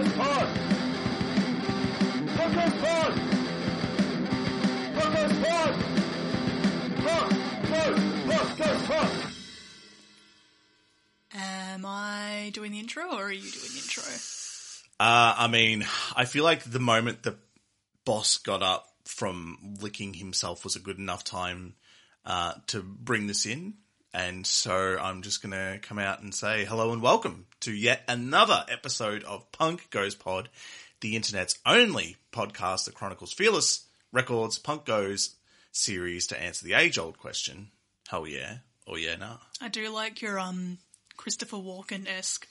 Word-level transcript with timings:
Podcast 0.00 0.16
Pod. 0.16 0.48
Podcast 2.26 2.80
Pod. 2.80 3.12
Podcast 4.96 5.42
Pod. 5.42 5.74
Pod. 7.04 7.30
Pod. 7.68 7.96
Podcast 8.24 8.86
Pod. 8.86 9.32
Am 11.34 11.84
I 11.84 12.50
doing 12.54 12.72
the 12.72 12.78
intro 12.78 13.04
or 13.12 13.24
are 13.24 13.32
you 13.32 13.42
doing 13.42 13.72
the 13.72 13.78
intro? 13.78 14.02
Uh, 14.98 15.34
I 15.36 15.48
mean, 15.48 15.84
I 16.16 16.24
feel 16.24 16.44
like 16.44 16.64
the 16.64 16.80
moment 16.80 17.22
the 17.22 17.36
boss 18.06 18.38
got 18.38 18.62
up 18.62 18.86
from 19.04 19.76
licking 19.82 20.14
himself 20.14 20.64
was 20.64 20.76
a 20.76 20.80
good 20.80 20.98
enough 20.98 21.24
time 21.24 21.74
uh, 22.24 22.54
to 22.68 22.82
bring 22.82 23.26
this 23.26 23.44
in. 23.44 23.74
And 24.12 24.46
so 24.46 24.98
I'm 25.00 25.22
just 25.22 25.42
going 25.42 25.52
to 25.52 25.78
come 25.80 25.98
out 25.98 26.20
and 26.20 26.34
say 26.34 26.64
hello 26.64 26.92
and 26.92 27.00
welcome 27.00 27.46
to 27.60 27.72
yet 27.72 28.02
another 28.08 28.64
episode 28.68 29.22
of 29.24 29.50
Punk 29.52 29.88
Goes 29.90 30.16
Pod, 30.16 30.48
the 31.00 31.14
internet's 31.14 31.58
only 31.64 32.16
podcast 32.32 32.86
that 32.86 32.94
chronicles 32.94 33.32
Fearless 33.32 33.86
Records 34.12 34.58
Punk 34.58 34.84
Goes 34.84 35.36
series 35.70 36.26
to 36.26 36.42
answer 36.42 36.64
the 36.64 36.72
age 36.72 36.98
old 36.98 37.16
question 37.16 37.68
hell 38.08 38.26
yeah 38.26 38.56
or 38.88 38.98
yeah 38.98 39.14
nah. 39.14 39.36
I 39.60 39.68
do 39.68 39.88
like 39.90 40.20
your 40.20 40.40
um 40.40 40.78
Christopher 41.16 41.58
Walken 41.58 42.08
esque 42.08 42.48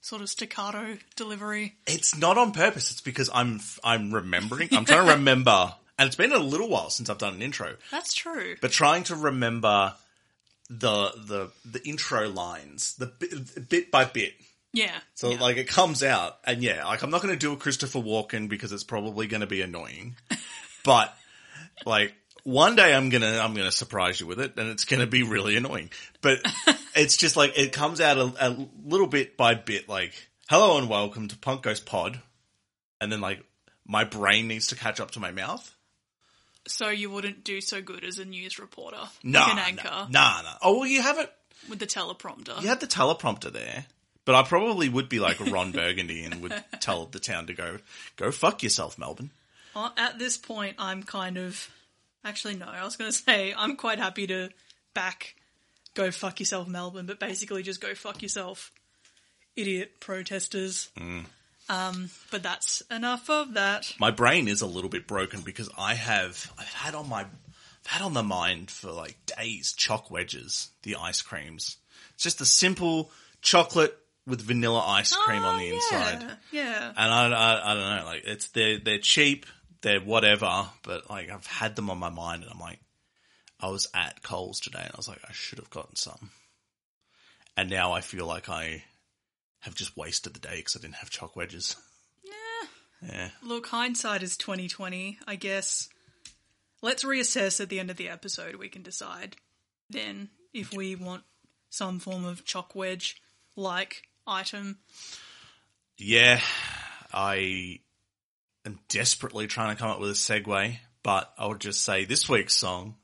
sort 0.00 0.22
of 0.22 0.30
staccato 0.30 0.96
delivery. 1.16 1.74
It's 1.86 2.16
not 2.16 2.38
on 2.38 2.52
purpose. 2.52 2.90
It's 2.90 3.00
because 3.02 3.28
I'm 3.32 3.60
I'm 3.84 4.12
remembering. 4.12 4.68
I'm 4.72 4.84
trying 4.84 5.06
to 5.06 5.12
remember, 5.14 5.74
and 5.98 6.06
it's 6.06 6.16
been 6.16 6.32
a 6.32 6.38
little 6.38 6.68
while 6.68 6.90
since 6.90 7.10
I've 7.10 7.18
done 7.18 7.34
an 7.34 7.42
intro. 7.42 7.74
That's 7.90 8.14
true. 8.14 8.56
But 8.60 8.70
trying 8.70 9.04
to 9.04 9.16
remember 9.16 9.94
the 10.68 11.12
the 11.16 11.50
the 11.64 11.86
intro 11.86 12.28
lines, 12.28 12.94
the 12.96 13.06
bit, 13.06 13.68
bit 13.68 13.90
by 13.90 14.04
bit. 14.04 14.34
Yeah. 14.72 14.96
So 15.14 15.30
yeah. 15.30 15.40
like 15.40 15.56
it 15.56 15.68
comes 15.68 16.02
out, 16.02 16.38
and 16.44 16.62
yeah, 16.62 16.84
like 16.84 17.02
I'm 17.02 17.10
not 17.10 17.22
going 17.22 17.34
to 17.34 17.38
do 17.38 17.52
a 17.52 17.56
Christopher 17.56 18.00
Walken 18.00 18.48
because 18.48 18.72
it's 18.72 18.84
probably 18.84 19.26
going 19.26 19.40
to 19.40 19.46
be 19.46 19.62
annoying. 19.62 20.16
but 20.84 21.14
like 21.86 22.14
one 22.44 22.76
day 22.76 22.94
I'm 22.94 23.08
gonna 23.08 23.38
I'm 23.38 23.54
gonna 23.54 23.72
surprise 23.72 24.20
you 24.20 24.26
with 24.26 24.40
it, 24.40 24.56
and 24.56 24.68
it's 24.68 24.84
going 24.84 25.00
to 25.00 25.06
be 25.06 25.22
really 25.22 25.56
annoying. 25.56 25.90
But 26.20 26.40
it's 26.94 27.16
just 27.16 27.36
like 27.36 27.58
it 27.58 27.72
comes 27.72 28.00
out 28.00 28.18
a, 28.18 28.48
a 28.48 28.68
little 28.84 29.06
bit 29.06 29.36
by 29.36 29.54
bit, 29.54 29.88
like 29.88 30.12
hello 30.48 30.78
and 30.78 30.88
welcome 30.88 31.28
to 31.28 31.36
Punk 31.38 31.62
Goes 31.62 31.80
Pod, 31.80 32.20
and 33.00 33.10
then 33.10 33.20
like 33.20 33.42
my 33.86 34.04
brain 34.04 34.48
needs 34.48 34.68
to 34.68 34.76
catch 34.76 35.00
up 35.00 35.12
to 35.12 35.20
my 35.20 35.30
mouth. 35.30 35.74
So 36.68 36.88
you 36.90 37.10
wouldn't 37.10 37.44
do 37.44 37.60
so 37.60 37.82
good 37.82 38.04
as 38.04 38.18
a 38.18 38.24
news 38.24 38.58
reporter, 38.58 38.98
Nah, 39.22 39.40
like 39.40 39.50
an 39.50 39.56
nah, 39.56 39.62
anchor 39.62 40.06
nah, 40.10 40.42
nah. 40.42 40.54
Oh 40.62 40.78
well, 40.78 40.86
you 40.86 41.02
have 41.02 41.18
it. 41.18 41.32
with 41.68 41.78
the 41.78 41.86
teleprompter. 41.86 42.60
You 42.62 42.68
had 42.68 42.80
the 42.80 42.86
teleprompter 42.86 43.52
there, 43.52 43.86
but 44.24 44.34
I 44.34 44.42
probably 44.42 44.88
would 44.88 45.08
be 45.08 45.18
like 45.20 45.40
Ron 45.40 45.72
Burgundy 45.72 46.24
and 46.24 46.42
would 46.42 46.62
tell 46.80 47.06
the 47.06 47.18
town 47.20 47.46
to 47.48 47.54
go 47.54 47.78
go 48.16 48.30
fuck 48.30 48.62
yourself, 48.62 48.98
Melbourne. 48.98 49.30
Uh, 49.76 49.90
At 49.96 50.18
this 50.18 50.36
point, 50.36 50.76
I'm 50.78 51.02
kind 51.02 51.36
of 51.38 51.68
actually 52.24 52.54
no. 52.56 52.66
I 52.66 52.84
was 52.84 52.96
going 52.96 53.10
to 53.12 53.16
say 53.16 53.54
I'm 53.56 53.76
quite 53.76 53.98
happy 53.98 54.26
to 54.28 54.50
back 54.94 55.34
go 55.94 56.10
fuck 56.10 56.38
yourself, 56.40 56.68
Melbourne, 56.68 57.06
but 57.06 57.18
basically 57.18 57.62
just 57.62 57.80
go 57.80 57.94
fuck 57.94 58.22
yourself, 58.22 58.70
idiot 59.56 59.98
protesters. 60.00 60.90
Mm. 60.98 61.24
Um, 61.68 62.10
but 62.30 62.42
that's 62.42 62.80
enough 62.90 63.28
of 63.28 63.54
that. 63.54 63.94
My 64.00 64.10
brain 64.10 64.48
is 64.48 64.62
a 64.62 64.66
little 64.66 64.90
bit 64.90 65.06
broken 65.06 65.42
because 65.42 65.68
I 65.76 65.94
have 65.94 66.50
I've 66.58 66.72
had 66.72 66.94
on 66.94 67.08
my 67.08 67.20
I've 67.20 67.86
had 67.86 68.02
on 68.02 68.14
the 68.14 68.22
mind 68.22 68.70
for 68.70 68.90
like 68.90 69.16
days 69.38 69.72
choc 69.72 70.10
wedges, 70.10 70.70
the 70.82 70.96
ice 70.96 71.22
creams. 71.22 71.76
It's 72.14 72.24
just 72.24 72.40
a 72.40 72.46
simple 72.46 73.10
chocolate 73.42 73.96
with 74.26 74.40
vanilla 74.42 74.80
ice 74.86 75.14
cream 75.14 75.42
on 75.42 75.56
Oh, 75.56 75.58
the 75.58 75.64
yeah, 75.66 75.72
inside. 75.74 76.36
Yeah. 76.52 76.92
And 76.96 77.12
I, 77.12 77.28
I 77.30 77.70
I 77.70 77.74
don't 77.74 77.96
know, 77.98 78.04
like 78.06 78.22
it's 78.24 78.48
they're 78.48 78.78
they're 78.78 78.98
cheap, 78.98 79.46
they're 79.82 80.00
whatever, 80.00 80.66
but 80.82 81.08
like 81.10 81.30
I've 81.30 81.46
had 81.46 81.76
them 81.76 81.90
on 81.90 81.98
my 81.98 82.10
mind 82.10 82.42
and 82.42 82.52
I'm 82.52 82.58
like 82.60 82.80
I 83.60 83.68
was 83.68 83.88
at 83.94 84.22
Coles 84.22 84.60
today 84.60 84.80
and 84.82 84.90
I 84.92 84.96
was 84.96 85.08
like, 85.08 85.20
I 85.28 85.32
should 85.32 85.58
have 85.58 85.70
gotten 85.70 85.96
some. 85.96 86.30
And 87.56 87.68
now 87.70 87.92
I 87.92 88.00
feel 88.02 88.26
like 88.26 88.48
I 88.48 88.84
have 89.60 89.74
just 89.74 89.96
wasted 89.96 90.34
the 90.34 90.40
day 90.40 90.56
because 90.56 90.76
I 90.76 90.80
didn't 90.80 90.96
have 90.96 91.10
choc 91.10 91.36
wedges. 91.36 91.76
Yeah. 92.24 93.10
Yeah. 93.10 93.28
Look, 93.42 93.66
hindsight 93.66 94.22
is 94.22 94.36
twenty 94.36 94.68
twenty. 94.68 95.18
I 95.26 95.36
guess. 95.36 95.88
Let's 96.80 97.04
reassess 97.04 97.60
at 97.60 97.68
the 97.68 97.80
end 97.80 97.90
of 97.90 97.96
the 97.96 98.08
episode. 98.08 98.54
We 98.54 98.68
can 98.68 98.82
decide 98.82 99.36
then 99.90 100.28
if 100.54 100.72
we 100.72 100.94
want 100.94 101.24
some 101.70 101.98
form 101.98 102.24
of 102.24 102.44
choc 102.44 102.74
wedge 102.74 103.20
like 103.56 104.02
item. 104.26 104.78
Yeah, 105.96 106.40
I 107.12 107.80
am 108.64 108.78
desperately 108.88 109.48
trying 109.48 109.74
to 109.74 109.80
come 109.80 109.90
up 109.90 110.00
with 110.00 110.10
a 110.10 110.14
segue, 110.14 110.76
but 111.02 111.32
I'll 111.36 111.54
just 111.54 111.82
say 111.82 112.04
this 112.04 112.28
week's 112.28 112.56
song 112.56 112.94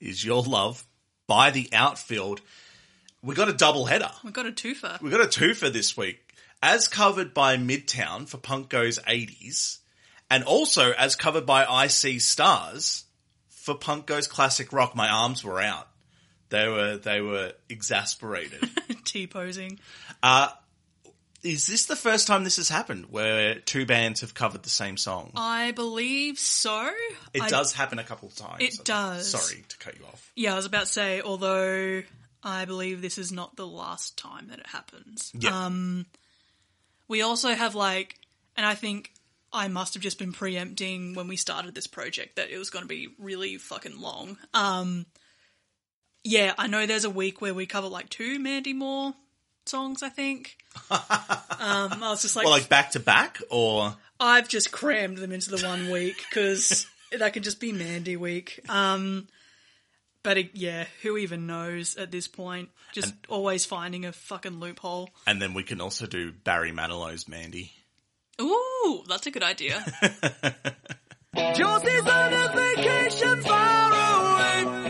is 0.00 0.24
Your 0.24 0.42
Love 0.42 0.86
by 1.26 1.50
the 1.50 1.68
Outfield. 1.72 2.40
We 3.24 3.34
got 3.34 3.48
a 3.48 3.54
double 3.54 3.86
header. 3.86 4.10
We 4.22 4.32
got 4.32 4.46
a 4.46 4.52
twofer. 4.52 5.00
We 5.00 5.10
got 5.10 5.22
a 5.22 5.26
twofer 5.28 5.72
this 5.72 5.96
week, 5.96 6.34
as 6.62 6.88
covered 6.88 7.32
by 7.32 7.56
Midtown 7.56 8.28
for 8.28 8.36
Punk 8.36 8.68
Goes 8.68 8.98
80s, 8.98 9.78
and 10.30 10.44
also 10.44 10.92
as 10.92 11.16
covered 11.16 11.46
by 11.46 11.64
I 11.64 11.86
See 11.86 12.18
Stars 12.18 13.04
for 13.48 13.74
Punk 13.74 14.06
Goes 14.06 14.28
Classic 14.28 14.70
Rock. 14.72 14.94
My 14.94 15.08
arms 15.08 15.42
were 15.42 15.60
out. 15.60 15.88
They 16.50 16.68
were 16.68 16.98
they 16.98 17.22
were 17.22 17.52
exasperated. 17.70 18.68
T 19.04 19.26
posing. 19.26 19.78
uh, 20.22 20.48
is 21.42 21.66
this 21.66 21.86
the 21.86 21.96
first 21.96 22.26
time 22.26 22.42
this 22.44 22.56
has 22.56 22.68
happened 22.70 23.06
where 23.10 23.56
two 23.56 23.84
bands 23.84 24.22
have 24.22 24.32
covered 24.34 24.62
the 24.62 24.70
same 24.70 24.96
song? 24.96 25.30
I 25.36 25.72
believe 25.72 26.38
so. 26.38 26.90
It 27.34 27.42
I- 27.42 27.48
does 27.48 27.72
happen 27.72 27.98
a 27.98 28.04
couple 28.04 28.28
of 28.28 28.34
times. 28.36 28.62
It 28.62 28.84
does. 28.84 29.30
Sorry 29.30 29.64
to 29.68 29.78
cut 29.78 29.98
you 29.98 30.06
off. 30.06 30.30
Yeah, 30.34 30.52
I 30.52 30.56
was 30.56 30.64
about 30.66 30.80
to 30.86 30.92
say, 30.92 31.20
although 31.20 32.02
I 32.44 32.66
believe 32.66 33.00
this 33.00 33.18
is 33.18 33.32
not 33.32 33.56
the 33.56 33.66
last 33.66 34.18
time 34.18 34.48
that 34.48 34.58
it 34.58 34.66
happens. 34.66 35.32
Yeah. 35.34 35.66
Um, 35.66 36.06
we 37.08 37.22
also 37.22 37.54
have 37.54 37.74
like, 37.74 38.16
and 38.56 38.66
I 38.66 38.74
think 38.74 39.12
I 39.52 39.68
must 39.68 39.94
have 39.94 40.02
just 40.02 40.18
been 40.18 40.32
preempting 40.32 41.14
when 41.14 41.26
we 41.26 41.36
started 41.36 41.74
this 41.74 41.86
project 41.86 42.36
that 42.36 42.50
it 42.50 42.58
was 42.58 42.70
going 42.70 42.82
to 42.82 42.88
be 42.88 43.08
really 43.18 43.56
fucking 43.56 44.00
long. 44.00 44.36
Um, 44.52 45.06
yeah, 46.22 46.54
I 46.58 46.66
know 46.66 46.86
there's 46.86 47.04
a 47.04 47.10
week 47.10 47.40
where 47.40 47.54
we 47.54 47.66
cover 47.66 47.88
like 47.88 48.10
two 48.10 48.38
Mandy 48.38 48.72
Moore 48.72 49.14
songs, 49.66 50.02
I 50.02 50.08
think. 50.10 50.56
um, 50.90 51.00
I 51.60 52.10
was 52.10 52.22
just 52.22 52.36
like, 52.36 52.44
well, 52.44 52.52
like 52.52 52.68
back 52.68 52.92
to 52.92 53.00
back, 53.00 53.40
or 53.50 53.94
I've 54.20 54.48
just 54.48 54.72
crammed 54.72 55.18
them 55.18 55.32
into 55.32 55.50
the 55.50 55.66
one 55.66 55.90
week 55.90 56.16
because 56.28 56.86
that 57.18 57.32
could 57.32 57.44
just 57.44 57.60
be 57.60 57.72
Mandy 57.72 58.16
week. 58.16 58.60
Um, 58.68 59.28
but 60.24 60.38
it, 60.38 60.50
yeah, 60.54 60.86
who 61.02 61.16
even 61.16 61.46
knows 61.46 61.96
at 61.96 62.10
this 62.10 62.26
point? 62.26 62.70
Just 62.92 63.14
always 63.28 63.64
finding 63.64 64.04
a 64.04 64.12
fucking 64.12 64.58
loophole. 64.58 65.10
and 65.26 65.40
then 65.40 65.54
we 65.54 65.62
can 65.62 65.80
also 65.80 66.06
do 66.06 66.32
Barry 66.32 66.72
Manilow's 66.72 67.28
Mandy. 67.28 67.70
Ooh, 68.40 69.04
that's 69.08 69.26
a 69.28 69.30
good 69.30 69.44
idea. 69.44 69.84
Josie's 71.36 72.06
on 72.06 72.32
a 72.32 72.52
vacation 72.54 73.42
far 73.42 73.92
away. 73.92 74.83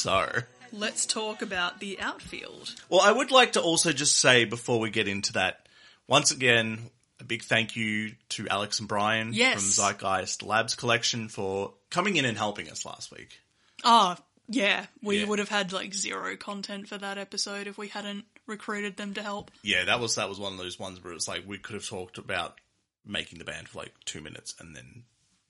So, 0.00 0.28
Let's 0.72 1.04
talk 1.04 1.42
about 1.42 1.80
the 1.80 1.98
outfield. 2.00 2.74
well, 2.88 3.00
I 3.00 3.10
would 3.12 3.30
like 3.30 3.52
to 3.52 3.60
also 3.60 3.92
just 3.92 4.18
say 4.18 4.44
before 4.44 4.78
we 4.78 4.90
get 4.90 5.08
into 5.08 5.32
that, 5.34 5.68
once 6.06 6.30
again, 6.30 6.78
a 7.18 7.24
big 7.24 7.42
thank 7.42 7.74
you 7.76 8.12
to 8.30 8.48
Alex 8.48 8.78
and 8.78 8.88
Brian 8.88 9.32
Yes. 9.32 9.54
from 9.54 9.62
Zeitgeist 9.84 10.42
Labs 10.44 10.74
Collection 10.76 11.28
for 11.28 11.74
coming 11.90 12.16
in 12.16 12.24
and 12.24 12.38
helping 12.38 12.70
us 12.70 12.84
last 12.86 13.10
week. 13.10 13.40
Oh, 13.84 14.16
yeah. 14.48 14.86
We 15.02 15.18
Yeah. 15.20 15.26
would 15.26 15.38
have 15.40 15.48
had 15.48 15.72
like 15.72 15.92
zero 15.92 16.36
content 16.36 16.88
for 16.88 16.98
that 16.98 17.18
episode 17.18 17.66
if 17.66 17.76
we 17.76 17.88
hadn't 17.88 18.24
recruited 18.46 18.96
them 18.96 19.12
to 19.14 19.22
help. 19.22 19.50
Yeah, 19.62 19.84
that 19.84 20.00
was 20.00 20.14
that 20.14 20.28
was 20.28 20.38
one 20.38 20.52
of 20.52 20.58
those 20.58 20.78
ones 20.78 21.02
where 21.02 21.12
it's 21.12 21.28
like 21.28 21.42
we 21.46 21.58
could 21.58 21.74
have 21.74 21.86
talked 21.86 22.16
about 22.18 22.58
making 23.04 23.38
the 23.38 23.44
band 23.44 23.68
for 23.68 23.78
like 23.80 23.92
two 24.04 24.20
minutes, 24.20 24.54
and 24.60 24.74
then 24.76 25.02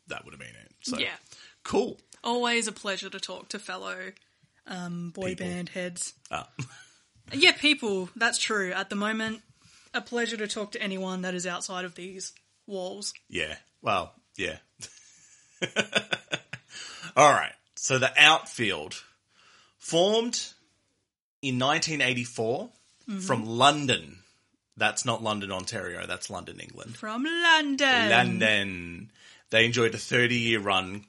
that 0.07 0.25
would 0.25 0.33
have 0.33 0.41
been 0.41 0.49
it. 0.49 0.73
So 0.83 0.99
Yeah. 0.99 1.17
cool. 1.63 2.01
Always 2.25 2.67
a 2.67 2.73
pleasure 2.73 3.09
to 3.11 3.21
talk 3.21 3.49
to 3.51 3.59
fellow 3.59 4.13
um, 4.71 5.11
boy 5.11 5.31
People. 5.31 5.47
band 5.47 5.69
heads. 5.71 6.15
Ah. 6.31 6.49
Yeah, 7.33 7.53
people. 7.53 8.09
That's 8.17 8.39
true. 8.39 8.73
At 8.73 8.91
the 8.91 8.97
moment, 8.97 9.43
a 9.95 10.01
pleasure 10.01 10.37
to 10.37 10.49
talk 10.49 10.73
to 10.73 10.83
anyone 10.83 11.23
that 11.23 11.33
is 11.33 11.47
outside 11.47 11.85
of 11.85 11.95
these 11.95 12.33
walls. 12.67 13.15
Yeah. 13.29 13.55
Well, 13.83 14.13
yeah. 14.37 14.57
All 17.17 17.31
right. 17.31 17.53
So 17.77 17.99
the 18.01 18.11
outfield 18.17 19.01
formed 19.79 20.43
in 21.41 21.59
1984 21.61 22.71
from 23.21 23.45
London. 23.47 24.19
That's 24.77 25.05
not 25.05 25.23
London, 25.23 25.53
Ontario. 25.53 26.07
That's 26.07 26.31
London, 26.31 26.59
England. 26.59 26.97
From 26.97 27.25
London. 27.25 28.11
London. 28.11 29.11
They 29.51 29.67
enjoyed 29.67 29.95
a 29.95 29.99
30 29.99 30.35
year 30.35 30.59
run 30.61 31.05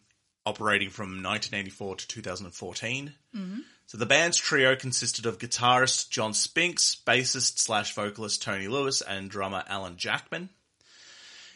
operating 0.45 0.89
from 0.89 1.23
1984 1.23 1.95
to 1.97 2.07
2014. 2.07 3.13
Mm-hmm. 3.35 3.59
So 3.87 3.97
the 3.97 4.05
band's 4.05 4.37
trio 4.37 4.75
consisted 4.75 5.25
of 5.25 5.37
guitarist 5.37 6.09
John 6.09 6.33
Spinks, 6.33 6.95
bassist 7.05 7.59
slash 7.59 7.93
vocalist 7.93 8.41
Tony 8.41 8.67
Lewis, 8.67 9.01
and 9.01 9.29
drummer 9.29 9.63
Alan 9.67 9.97
Jackman. 9.97 10.49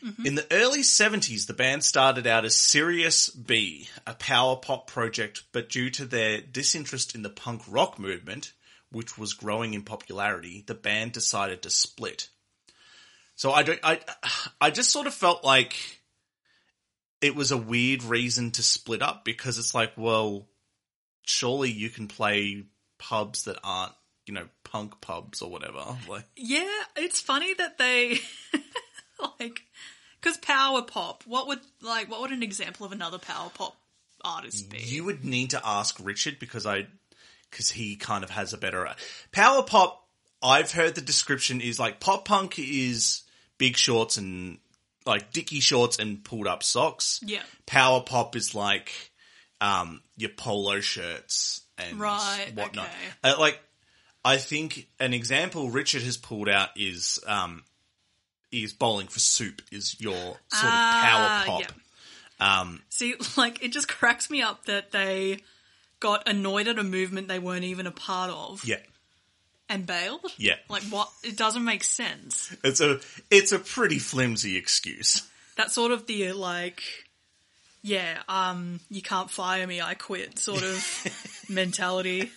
Mm-hmm. 0.03 0.25
In 0.25 0.35
the 0.35 0.45
early 0.51 0.81
70s, 0.81 1.47
the 1.47 1.53
band 1.53 1.83
started 1.83 2.27
out 2.27 2.45
as 2.45 2.55
Sirius 2.55 3.29
B, 3.29 3.87
a 4.05 4.13
power 4.13 4.55
pop 4.55 4.87
project, 4.87 5.43
but 5.51 5.69
due 5.69 5.89
to 5.91 6.05
their 6.05 6.41
disinterest 6.41 7.15
in 7.15 7.23
the 7.23 7.29
punk 7.29 7.61
rock 7.67 7.97
movement, 7.97 8.53
which 8.91 9.17
was 9.17 9.33
growing 9.33 9.73
in 9.73 9.81
popularity, 9.81 10.63
the 10.67 10.75
band 10.75 11.13
decided 11.13 11.63
to 11.63 11.69
split. 11.69 12.29
So 13.35 13.51
I 13.51 13.63
don't, 13.63 13.79
I, 13.83 13.99
I 14.61 14.69
just 14.69 14.91
sort 14.91 15.07
of 15.07 15.13
felt 15.13 15.43
like 15.43 15.75
it 17.25 17.35
was 17.35 17.49
a 17.49 17.57
weird 17.57 18.03
reason 18.03 18.51
to 18.51 18.61
split 18.61 19.01
up 19.01 19.25
because 19.25 19.57
it's 19.57 19.73
like, 19.73 19.93
well, 19.97 20.45
surely 21.23 21.71
you 21.71 21.89
can 21.89 22.07
play 22.07 22.65
pubs 22.99 23.45
that 23.45 23.57
aren't, 23.63 23.93
you 24.27 24.33
know, 24.35 24.47
punk 24.63 25.01
pubs 25.01 25.41
or 25.41 25.49
whatever. 25.49 25.83
Like, 26.07 26.25
Yeah, 26.35 26.69
it's 26.95 27.19
funny 27.19 27.55
that 27.55 27.79
they 27.79 28.19
like 29.39 29.63
because 30.21 30.37
power 30.37 30.83
pop. 30.83 31.23
What 31.25 31.47
would 31.47 31.61
like 31.81 32.11
what 32.11 32.21
would 32.21 32.31
an 32.31 32.43
example 32.43 32.85
of 32.85 32.91
another 32.91 33.17
power 33.17 33.49
pop 33.51 33.75
artist 34.23 34.69
be? 34.69 34.77
you 34.77 35.03
would 35.03 35.25
need 35.25 35.49
to 35.49 35.61
ask 35.65 35.97
Richard 35.99 36.37
because 36.37 36.67
I, 36.67 36.85
because 37.49 37.71
he 37.71 37.95
kind 37.95 38.23
of 38.23 38.29
has 38.29 38.53
a 38.53 38.57
better 38.59 38.85
uh, 38.85 38.93
power 39.31 39.63
pop. 39.63 40.03
I've 40.43 40.71
heard 40.71 40.93
the 40.93 41.01
description 41.01 41.59
is 41.59 41.79
like 41.79 41.99
pop 41.99 42.25
punk 42.25 42.59
is 42.59 43.23
big 43.57 43.77
shorts 43.77 44.17
and 44.17 44.59
like 45.05 45.31
dicky 45.31 45.59
shorts 45.59 45.99
and 45.99 46.23
pulled 46.23 46.47
up 46.47 46.63
socks. 46.63 47.19
Yeah. 47.23 47.41
Power 47.65 48.01
pop 48.01 48.35
is 48.35 48.55
like 48.55 48.91
um 49.61 50.01
your 50.17 50.31
polo 50.31 50.79
shirts 50.81 51.61
and 51.77 51.99
Right, 51.99 52.51
whatnot. 52.53 52.85
okay. 52.87 52.95
Uh, 53.35 53.39
like 53.39 53.59
I 54.23 54.37
think 54.37 54.87
an 54.99 55.13
example 55.13 55.69
Richard 55.69 56.01
has 56.03 56.17
pulled 56.17 56.49
out 56.49 56.69
is 56.75 57.19
um 57.27 57.63
is 58.51 58.73
bowling 58.73 59.07
for 59.07 59.19
soup 59.19 59.61
is 59.71 59.99
your 59.99 60.13
sort 60.15 60.39
Ah, 60.51 61.41
of 61.41 61.45
power 61.47 61.59
pop. 61.59 61.71
Yeah. 62.39 62.61
Um 62.61 62.81
See, 62.89 63.15
like 63.37 63.63
it 63.63 63.71
just 63.71 63.87
cracks 63.87 64.29
me 64.29 64.41
up 64.41 64.65
that 64.65 64.91
they 64.91 65.39
got 65.99 66.27
annoyed 66.27 66.67
at 66.67 66.77
a 66.77 66.83
movement 66.83 67.27
they 67.27 67.39
weren't 67.39 67.63
even 67.63 67.87
a 67.87 67.91
part 67.91 68.29
of 68.29 68.63
yeah. 68.65 68.77
And 69.69 69.85
bailed. 69.85 70.21
Yeah. 70.37 70.55
Like 70.69 70.83
what? 70.83 71.09
It 71.23 71.37
doesn't 71.37 71.63
make 71.63 71.83
sense. 71.83 72.55
It's 72.63 72.81
a 72.81 72.99
it's 73.31 73.51
a 73.51 73.59
pretty 73.59 73.99
flimsy 73.99 74.57
excuse. 74.57 75.21
That's 75.57 75.73
sort 75.73 75.91
of 75.91 76.05
the 76.05 76.33
like, 76.33 76.83
yeah, 77.81 78.21
um, 78.27 78.79
you 78.89 79.01
can't 79.01 79.29
fire 79.31 79.65
me, 79.65 79.79
I 79.81 79.93
quit 79.93 80.37
sort 80.39 80.63
of 80.63 81.45
mentality. 81.49 82.31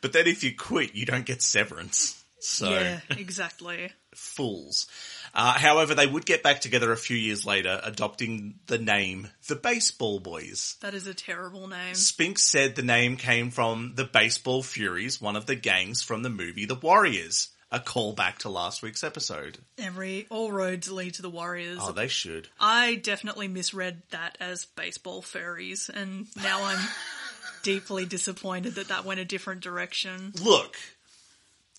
But 0.00 0.12
then 0.12 0.26
if 0.26 0.44
you 0.44 0.54
quit, 0.54 0.94
you 0.94 1.06
don't 1.06 1.26
get 1.26 1.42
severance. 1.42 2.22
So 2.40 2.70
Yeah, 2.70 3.00
exactly. 3.10 3.92
fools. 4.14 4.86
Uh, 5.34 5.52
however, 5.52 5.94
they 5.94 6.06
would 6.06 6.26
get 6.26 6.42
back 6.42 6.60
together 6.60 6.92
a 6.92 6.96
few 6.96 7.16
years 7.16 7.46
later, 7.46 7.80
adopting 7.82 8.58
the 8.66 8.78
name 8.78 9.28
the 9.48 9.56
Baseball 9.56 10.20
Boys. 10.20 10.76
That 10.80 10.94
is 10.94 11.06
a 11.06 11.14
terrible 11.14 11.68
name. 11.68 11.94
Spinks 11.94 12.42
said 12.42 12.74
the 12.74 12.82
name 12.82 13.16
came 13.16 13.50
from 13.50 13.92
the 13.94 14.04
Baseball 14.04 14.62
Furies, 14.62 15.20
one 15.20 15.36
of 15.36 15.46
the 15.46 15.56
gangs 15.56 16.02
from 16.02 16.22
the 16.22 16.30
movie 16.30 16.66
The 16.66 16.74
Warriors. 16.74 17.48
A 17.72 17.78
callback 17.78 18.38
to 18.38 18.48
last 18.48 18.82
week's 18.82 19.04
episode. 19.04 19.58
Every 19.78 20.26
all 20.28 20.50
roads 20.50 20.90
lead 20.90 21.14
to 21.14 21.22
the 21.22 21.30
Warriors. 21.30 21.78
Oh, 21.80 21.92
they 21.92 22.08
should. 22.08 22.48
I 22.58 22.96
definitely 22.96 23.46
misread 23.46 24.02
that 24.10 24.36
as 24.40 24.64
baseball 24.64 25.22
furries, 25.22 25.88
and 25.88 26.26
now 26.42 26.64
I'm 26.64 26.84
deeply 27.62 28.06
disappointed 28.06 28.74
that 28.74 28.88
that 28.88 29.04
went 29.04 29.20
a 29.20 29.24
different 29.24 29.60
direction. 29.60 30.32
Look, 30.42 30.74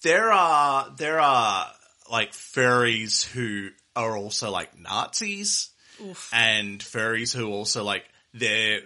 there 0.02 0.32
are 0.32 0.94
there 0.98 1.20
are 1.20 1.68
like 2.12 2.34
furries 2.34 3.24
who 3.26 3.70
are 3.96 4.16
also 4.18 4.52
like 4.52 4.78
Nazis. 4.78 5.70
Oof. 6.04 6.32
and 6.34 6.80
furries 6.80 7.32
who 7.36 7.50
also 7.52 7.84
like 7.84 8.04
their 8.34 8.80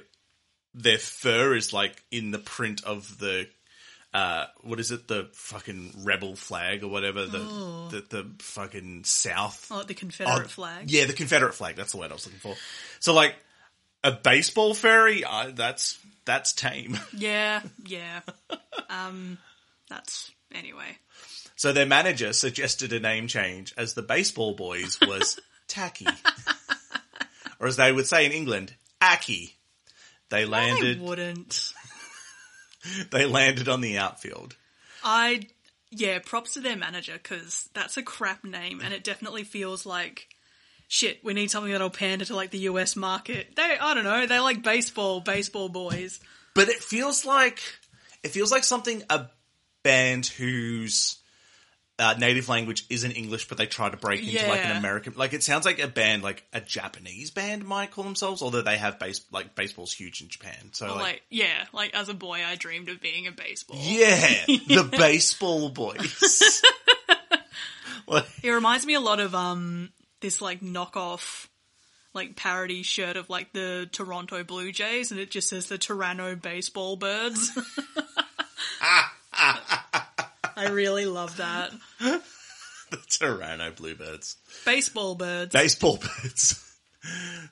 their 0.73 0.97
fur 0.97 1.55
is 1.55 1.71
like 1.71 2.03
in 2.11 2.31
the 2.31 2.39
print 2.39 2.83
of 2.83 3.17
the 3.19 3.47
uh 4.13 4.45
what 4.63 4.81
is 4.81 4.91
it 4.91 5.07
the 5.07 5.29
fucking 5.31 5.93
rebel 6.03 6.35
flag 6.35 6.83
or 6.83 6.89
whatever 6.89 7.25
the 7.25 7.37
the, 7.91 8.03
the 8.09 8.31
fucking 8.39 9.05
south 9.05 9.69
Oh, 9.71 9.83
the 9.83 9.93
Confederate 9.93 10.45
Oh, 10.45 10.47
flag. 10.49 10.91
yeah 10.91 11.05
the 11.05 11.13
confederate 11.13 11.53
flag 11.53 11.77
that's 11.77 11.93
the 11.93 11.99
word 11.99 12.11
i 12.11 12.15
was 12.15 12.25
looking 12.25 12.39
for 12.41 12.55
so 12.99 13.13
like 13.13 13.35
a 14.03 14.11
baseball 14.11 14.73
fairy. 14.73 15.23
uh, 15.23 15.51
that's 15.53 15.97
that's 16.25 16.51
tame 16.51 16.97
Yeah, 17.15 17.61
yeah. 17.85 18.21
Um, 18.89 19.37
that's 19.89 20.31
anyway. 20.53 20.97
So 21.55 21.71
their 21.71 21.85
manager 21.85 22.33
suggested 22.33 22.93
a 22.93 22.99
name 22.99 23.27
change 23.27 23.73
as 23.77 23.93
the 23.93 24.01
baseball 24.01 24.53
boys 24.53 24.99
was 25.01 25.39
tacky 25.67 26.07
or 27.59 27.67
as 27.67 27.77
they 27.77 27.91
would 27.91 28.07
say 28.07 28.25
in 28.25 28.31
england 28.31 28.73
acky 29.01 29.55
they 30.29 30.45
landed 30.45 31.01
wouldn't. 31.01 31.73
they 33.11 33.25
landed 33.25 33.67
on 33.67 33.81
the 33.81 33.97
outfield. 33.97 34.55
I 35.03 35.47
yeah. 35.91 36.19
Props 36.19 36.53
to 36.53 36.61
their 36.61 36.75
manager 36.75 37.13
because 37.13 37.69
that's 37.73 37.97
a 37.97 38.03
crap 38.03 38.43
name, 38.43 38.81
and 38.83 38.93
it 38.93 39.03
definitely 39.03 39.43
feels 39.43 39.85
like 39.85 40.27
shit. 40.87 41.23
We 41.23 41.33
need 41.33 41.51
something 41.51 41.71
that'll 41.71 41.89
pander 41.89 42.25
to 42.25 42.35
like 42.35 42.51
the 42.51 42.59
U.S. 42.59 42.95
market. 42.95 43.55
They, 43.55 43.77
I 43.79 43.93
don't 43.93 44.03
know. 44.03 44.25
They 44.25 44.39
like 44.39 44.63
baseball, 44.63 45.21
baseball 45.21 45.69
boys. 45.69 46.19
But 46.53 46.69
it 46.69 46.83
feels 46.83 47.25
like 47.25 47.59
it 48.23 48.29
feels 48.29 48.51
like 48.51 48.63
something 48.63 49.03
a 49.09 49.27
band 49.83 50.25
whose 50.25 51.19
uh, 51.97 52.15
native 52.19 52.49
language 52.49 52.85
isn't 52.89 53.11
English, 53.11 53.47
but 53.47 53.57
they 53.57 53.65
try 53.67 53.89
to 53.89 53.95
break 53.97 54.21
into 54.21 54.47
like 54.49 54.65
an 54.65 54.75
American. 54.75 55.13
Like 55.15 55.33
it 55.33 55.43
sounds 55.43 55.65
like 55.65 55.79
a 55.79 55.87
band, 55.87 56.23
like 56.23 56.43
a 56.51 56.59
Japanese 56.59 57.31
band 57.31 57.63
might 57.65 57.91
call 57.91 58.03
themselves, 58.03 58.41
although 58.41 58.61
they 58.61 58.77
have 58.77 58.99
base 58.99 59.21
like 59.31 59.55
baseball's 59.55 59.93
huge 59.93 60.21
in 60.21 60.27
Japan. 60.27 60.71
So 60.73 60.87
Like, 60.87 61.01
like, 61.01 61.21
yeah, 61.29 61.65
like 61.73 61.95
as 61.95 62.09
a 62.09 62.13
boy, 62.13 62.41
I 62.45 62.55
dreamed 62.55 62.89
of 62.89 62.99
being 63.01 63.27
a 63.27 63.31
baseball. 63.31 63.77
yeah, 63.79 64.17
the 64.47 64.89
baseball 64.97 65.69
boys. 65.69 66.61
Like, 68.07 68.25
It 68.43 68.51
reminds 68.51 68.85
me 68.85 68.93
a 68.93 68.99
lot 68.99 69.19
of 69.19 69.33
um 69.33 69.89
this 70.21 70.39
like 70.39 70.61
knockoff 70.61 71.47
like 72.13 72.35
parody 72.35 72.83
shirt 72.83 73.17
of 73.17 73.29
like 73.31 73.51
the 73.51 73.89
Toronto 73.91 74.43
Blue 74.43 74.71
Jays 74.71 75.09
and 75.11 75.19
it 75.19 75.31
just 75.31 75.49
says 75.49 75.67
the 75.69 75.77
Toronto 75.79 76.35
Baseball 76.35 76.97
Birds. 76.97 77.51
I 80.55 80.69
really 80.69 81.05
love 81.05 81.37
that. 81.37 81.71
the 81.99 82.21
Toronto 83.09 83.71
Bluebirds. 83.71 84.37
Baseball 84.65 85.15
birds. 85.15 85.53
baseball 85.53 85.97
birds. 85.97 86.61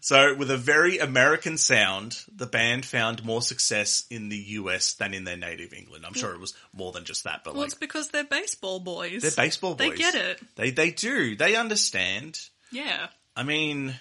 So, 0.02 0.36
with 0.36 0.50
a 0.50 0.58
very 0.58 0.98
American 0.98 1.58
sound, 1.58 2.18
the 2.36 2.48
band 2.48 2.86
found 2.86 3.24
more 3.24 3.42
success 3.42 4.06
in 4.10 4.30
the 4.30 4.38
US 4.38 4.96
than 4.96 5.14
in 5.14 5.26
their 5.26 5.38
native 5.38 5.74
England. 5.74 6.06
I'm 6.06 6.14
sure 6.14 6.34
it 6.34 6.40
was 6.40 6.56
more 6.74 6.92
than 6.92 7.06
just 7.06 7.26
that, 7.26 7.44
but 7.44 7.54
well, 7.54 7.62
like 7.62 7.68
it's 7.68 7.76
because 7.76 8.10
they're 8.10 8.24
baseball 8.24 8.80
boys. 8.80 9.22
they're 9.22 9.32
baseball 9.32 9.76
boys. 9.76 9.92
They 9.92 9.96
get 9.96 10.16
it. 10.16 10.42
They 10.56 10.72
they 10.72 10.90
do. 10.90 11.36
They 11.36 11.56
understand. 11.56 12.40
Yeah. 12.72 13.08
I 13.36 13.44
mean, 13.44 13.94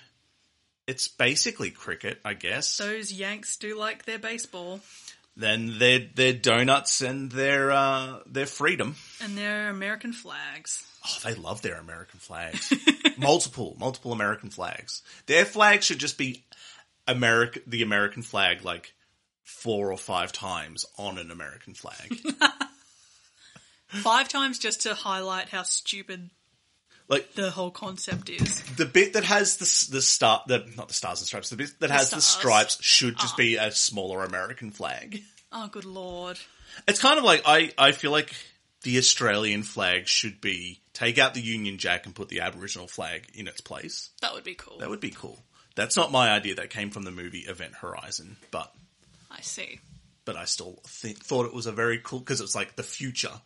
it's 0.86 1.08
basically 1.08 1.70
cricket, 1.70 2.18
I 2.24 2.34
guess. 2.34 2.76
Those 2.78 3.12
Yanks 3.12 3.56
do 3.56 3.78
like 3.78 4.04
their 4.04 4.18
baseball. 4.18 4.80
Then 5.36 5.78
their 5.78 6.00
their 6.14 6.32
donuts 6.32 7.00
and 7.00 7.30
their 7.30 7.70
uh, 7.70 8.20
their 8.26 8.46
freedom. 8.46 8.96
And 9.20 9.36
their 9.36 9.70
American 9.70 10.12
flags. 10.12 10.86
Oh, 11.06 11.18
they 11.24 11.34
love 11.34 11.62
their 11.62 11.78
American 11.78 12.20
flags. 12.20 12.72
multiple, 13.18 13.76
multiple 13.78 14.12
American 14.12 14.50
flags. 14.50 15.02
Their 15.26 15.44
flag 15.44 15.82
should 15.82 15.98
just 15.98 16.16
be 16.16 16.44
America, 17.08 17.60
the 17.66 17.82
American 17.82 18.22
flag, 18.22 18.64
like 18.64 18.94
four 19.42 19.90
or 19.90 19.98
five 19.98 20.32
times 20.32 20.86
on 20.98 21.18
an 21.18 21.30
American 21.30 21.74
flag. 21.74 22.16
Five 23.88 24.28
times 24.28 24.58
just 24.58 24.80
to 24.82 24.94
highlight 24.94 25.50
how 25.50 25.64
stupid 25.64 26.30
like 27.08 27.34
the 27.34 27.50
whole 27.50 27.70
concept 27.70 28.30
is. 28.30 28.62
the 28.76 28.86
bit 28.86 29.14
that 29.14 29.24
has 29.24 29.56
the 29.56 29.94
the 29.94 30.02
star, 30.02 30.42
the 30.46 30.66
not 30.76 30.88
the 30.88 30.94
stars 30.94 31.20
and 31.20 31.26
stripes, 31.26 31.50
the 31.50 31.56
bit 31.56 31.70
that 31.80 31.90
has 31.90 32.10
the 32.10 32.20
stripes 32.20 32.78
should 32.82 33.16
just 33.16 33.34
ah. 33.34 33.38
be 33.38 33.56
a 33.56 33.70
smaller 33.70 34.24
American 34.24 34.70
flag. 34.70 35.22
Oh, 35.52 35.68
good 35.68 35.84
lord. 35.84 36.38
It's 36.88 37.00
kind 37.00 37.18
of 37.18 37.24
like 37.24 37.42
I 37.44 37.72
I 37.76 37.92
feel 37.92 38.10
like 38.10 38.34
the 38.82 38.98
Australian 38.98 39.62
flag 39.62 40.08
should 40.08 40.40
be 40.40 40.80
take 40.92 41.18
out 41.18 41.34
the 41.34 41.40
Union 41.40 41.78
Jack 41.78 42.06
and 42.06 42.14
put 42.14 42.28
the 42.28 42.40
Aboriginal 42.40 42.88
flag 42.88 43.28
in 43.34 43.46
its 43.46 43.60
place. 43.60 44.10
That 44.20 44.34
would 44.34 44.44
be 44.44 44.54
cool. 44.54 44.78
That 44.78 44.90
would 44.90 45.00
be 45.00 45.10
cool. 45.10 45.38
That's 45.74 45.96
not 45.96 46.12
my 46.12 46.30
idea. 46.30 46.56
That 46.56 46.70
came 46.70 46.90
from 46.90 47.04
the 47.04 47.10
movie 47.10 47.40
Event 47.40 47.74
Horizon, 47.74 48.36
but 48.50 48.72
I 49.30 49.40
see. 49.40 49.80
but 50.24 50.36
I 50.36 50.44
still 50.44 50.80
think, 50.86 51.18
thought 51.18 51.46
it 51.46 51.54
was 51.54 51.66
a 51.66 51.72
very 51.72 51.98
cool 52.02 52.18
because 52.18 52.40
it 52.40 52.44
was 52.44 52.54
like 52.54 52.76
the 52.76 52.82
future. 52.82 53.40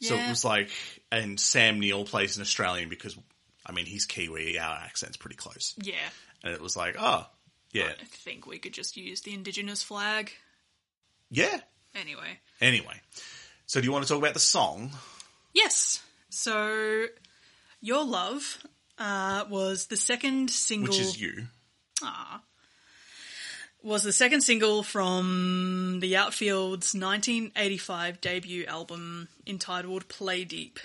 So 0.00 0.16
it 0.16 0.28
was 0.28 0.44
like, 0.44 0.70
and 1.10 1.40
Sam 1.40 1.80
Neill 1.80 2.04
plays 2.04 2.36
an 2.36 2.42
Australian 2.42 2.88
because, 2.88 3.16
I 3.64 3.72
mean, 3.72 3.86
he's 3.86 4.04
Kiwi, 4.06 4.58
our 4.58 4.76
accent's 4.76 5.16
pretty 5.16 5.36
close, 5.36 5.74
Yeah. 5.80 5.94
and 6.42 6.52
it 6.52 6.60
was 6.60 6.76
like, 6.76 6.96
oh, 6.98 7.26
yeah, 7.72 7.92
I 8.00 8.04
think 8.04 8.46
we 8.46 8.58
could 8.58 8.72
just 8.74 8.96
use 8.96 9.22
the 9.22 9.32
Indigenous 9.34 9.82
flag. 9.82 10.30
yeah. 11.30 11.60
Anyway. 11.94 12.38
Anyway, 12.60 13.00
so 13.66 13.80
do 13.80 13.86
you 13.86 13.92
want 13.92 14.04
to 14.04 14.08
talk 14.08 14.18
about 14.18 14.34
the 14.34 14.40
song? 14.40 14.90
Yes. 15.54 16.02
So, 16.28 17.06
Your 17.80 18.04
Love 18.04 18.58
uh, 18.98 19.44
was 19.48 19.86
the 19.86 19.96
second 19.96 20.50
single. 20.50 20.88
Which 20.92 21.00
is 21.00 21.20
you. 21.20 21.46
Was 23.84 24.02
the 24.02 24.12
second 24.12 24.40
single 24.40 24.82
from 24.82 25.98
the 26.00 26.16
Outfield's 26.16 26.92
1985 26.94 28.20
debut 28.20 28.64
album 28.66 29.28
entitled 29.46 30.08
Play 30.08 30.44
Deep. 30.44 30.80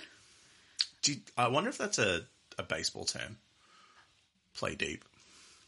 Do 1.02 1.12
you- 1.14 1.20
I 1.36 1.48
wonder 1.48 1.70
if 1.70 1.78
that's 1.78 1.98
a, 1.98 2.22
a 2.58 2.62
baseball 2.62 3.04
term. 3.06 3.38
Play 4.54 4.74
deep. 4.74 5.02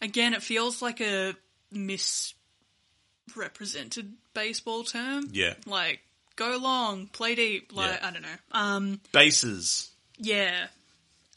Again, 0.03 0.35
it 0.35 0.43
feels 0.43 0.83
like 0.83 1.01
a 1.01 1.35
misrepresented 1.71 4.13
baseball 4.35 4.85
term. 4.85 5.29
Yeah. 5.33 5.55
Like, 5.67 6.01
go 6.37 6.59
long, 6.59 7.07
play 7.07 7.35
deep. 7.35 7.73
Like, 7.75 7.93
Yeah. 7.93 8.09
I 8.09 8.11
don't 8.11 8.23
know. 8.23 8.29
Um, 8.53 9.01
Bases. 9.13 9.91
yeah. 10.19 10.67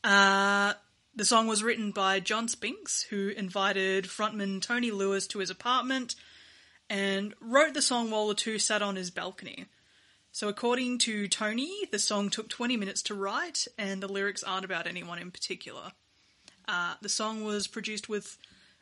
Uh, 0.04 0.74
the 1.16 1.26
song 1.26 1.48
was 1.48 1.64
written 1.64 1.92
by 1.92 2.20
John 2.20 2.48
Spinks, 2.48 3.04
who 3.04 3.30
invited 3.30 4.06
frontman 4.06 4.62
Tony 4.62 4.92
Lewis 4.92 5.28
to 5.28 5.40
his 5.40 5.50
apartment 5.50 6.16
and 6.90 7.34
wrote 7.40 7.74
the 7.74 7.82
song 7.82 8.12
while 8.12 8.28
the 8.28 8.36
two 8.36 8.60
sat 8.60 8.82
on 8.82 8.96
his 8.96 9.12
balcony. 9.12 9.66
So, 10.32 10.50
according 10.50 10.98
to 11.00 11.30
Tony, 11.30 11.72
the 11.92 12.00
song 12.00 12.30
took 12.30 12.50
20 12.50 12.76
minutes 12.76 13.02
to 13.04 13.16
write, 13.16 13.68
and 13.78 14.04
the 14.04 14.12
lyrics 14.12 14.44
aren't 14.44 14.66
about 14.66 14.88
anyone 14.88 15.18
in 15.18 15.32
particular. 15.32 15.94
Uh, 16.68 16.96
the 17.02 17.10
song 17.10 17.46
was 17.46 17.68
produced 17.68 18.10
with 18.10 18.38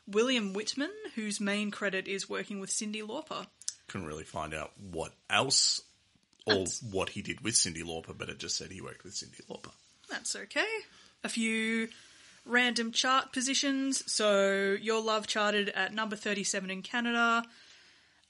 William 0.07 0.53
Wittman, 0.53 0.89
whose 1.13 1.39
main 1.39 1.69
credit 1.69 2.07
is 2.07 2.27
working 2.27 2.59
with 2.59 2.71
Cyndi 2.71 3.03
Lauper. 3.03 3.45
Couldn't 3.87 4.07
really 4.07 4.23
find 4.23 4.55
out 4.55 4.71
what 4.79 5.13
else 5.29 5.81
or 6.47 6.65
what 6.91 7.09
he 7.09 7.21
did 7.21 7.41
with 7.41 7.53
Cyndi 7.53 7.83
Lauper, 7.83 8.17
but 8.17 8.29
it 8.29 8.39
just 8.39 8.57
said 8.57 8.71
he 8.71 8.81
worked 8.81 9.03
with 9.03 9.13
Cyndi 9.13 9.45
Lauper. 9.47 9.71
That's 10.09 10.35
okay. 10.35 10.65
A 11.23 11.29
few 11.29 11.89
random 12.45 12.91
chart 12.91 13.31
positions. 13.33 14.03
So, 14.11 14.77
Your 14.81 15.01
Love 15.01 15.27
charted 15.27 15.69
at 15.69 15.93
number 15.93 16.15
37 16.15 16.69
in 16.69 16.81
Canada, 16.81 17.43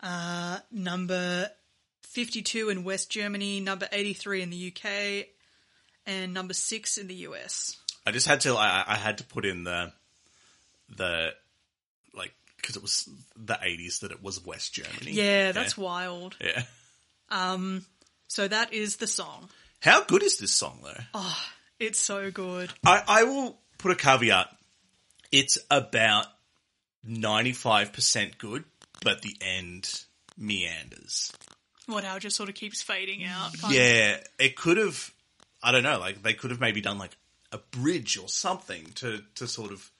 uh, 0.02 0.60
number 0.72 1.50
52 2.02 2.70
in 2.70 2.84
West 2.84 3.10
Germany, 3.10 3.60
number 3.60 3.88
83 3.92 4.42
in 4.42 4.50
the 4.50 4.74
UK, 4.76 5.28
and 6.06 6.34
number 6.34 6.54
6 6.54 6.98
in 6.98 7.08
the 7.08 7.16
US. 7.16 7.78
I 8.06 8.12
just 8.12 8.28
had 8.28 8.42
to. 8.42 8.56
I, 8.56 8.84
I 8.86 8.96
had 8.96 9.20
to 9.20 9.24
put 9.24 9.46
in 9.46 9.64
the 9.64 9.92
the 10.98 11.34
like 12.14 12.34
because 12.58 12.76
it 12.76 12.82
was 12.82 13.08
the 13.36 13.58
eighties 13.64 14.00
that 14.00 14.12
it 14.12 14.22
was 14.22 14.46
West 14.46 14.74
Germany. 14.74 15.12
Yeah, 15.12 15.54
that's 15.54 15.78
wild. 15.78 16.36
yeah. 16.42 16.64
Um 17.30 17.86
so, 18.28 18.48
that 18.48 18.74
is 18.74 18.96
the 18.96 19.06
song. 19.06 19.50
How 19.80 20.04
good 20.04 20.24
is 20.24 20.40
this 20.40 20.52
song 20.52 20.80
though? 20.84 21.04
Oh, 21.14 21.38
it's 21.80 22.00
so 22.00 22.32
good. 22.32 22.74
I, 22.84 23.04
I 23.08 23.24
will 23.26 23.60
put 23.84 23.92
a 23.92 23.96
caveat. 23.96 24.48
It's 25.32 25.58
about 25.70 26.26
ninety 27.04 27.52
five 27.52 27.94
percent 27.94 28.38
good, 28.38 28.64
but 29.04 29.22
the 29.22 29.36
end 29.42 30.04
meanders. 30.38 31.32
What, 31.86 32.06
how 32.06 32.16
it 32.16 32.22
just 32.22 32.38
sort 32.38 32.48
of 32.48 32.56
keeps 32.56 32.82
fading 32.82 33.26
out. 33.26 33.52
kind 33.60 33.74
of. 33.74 33.80
Yeah, 33.80 34.18
it 34.40 34.56
could 34.56 34.78
have. 34.78 35.14
I 35.62 35.72
don't 35.72 35.84
know. 35.84 36.00
Like 36.00 36.24
they 36.24 36.34
could 36.34 36.52
have 36.52 36.62
maybe 36.62 36.82
done 36.82 36.98
like 36.98 37.16
a 37.52 37.58
bridge 37.58 38.18
or 38.18 38.30
something 38.30 38.86
to 38.96 39.22
to 39.36 39.48
sort 39.48 39.72
of. 39.72 39.92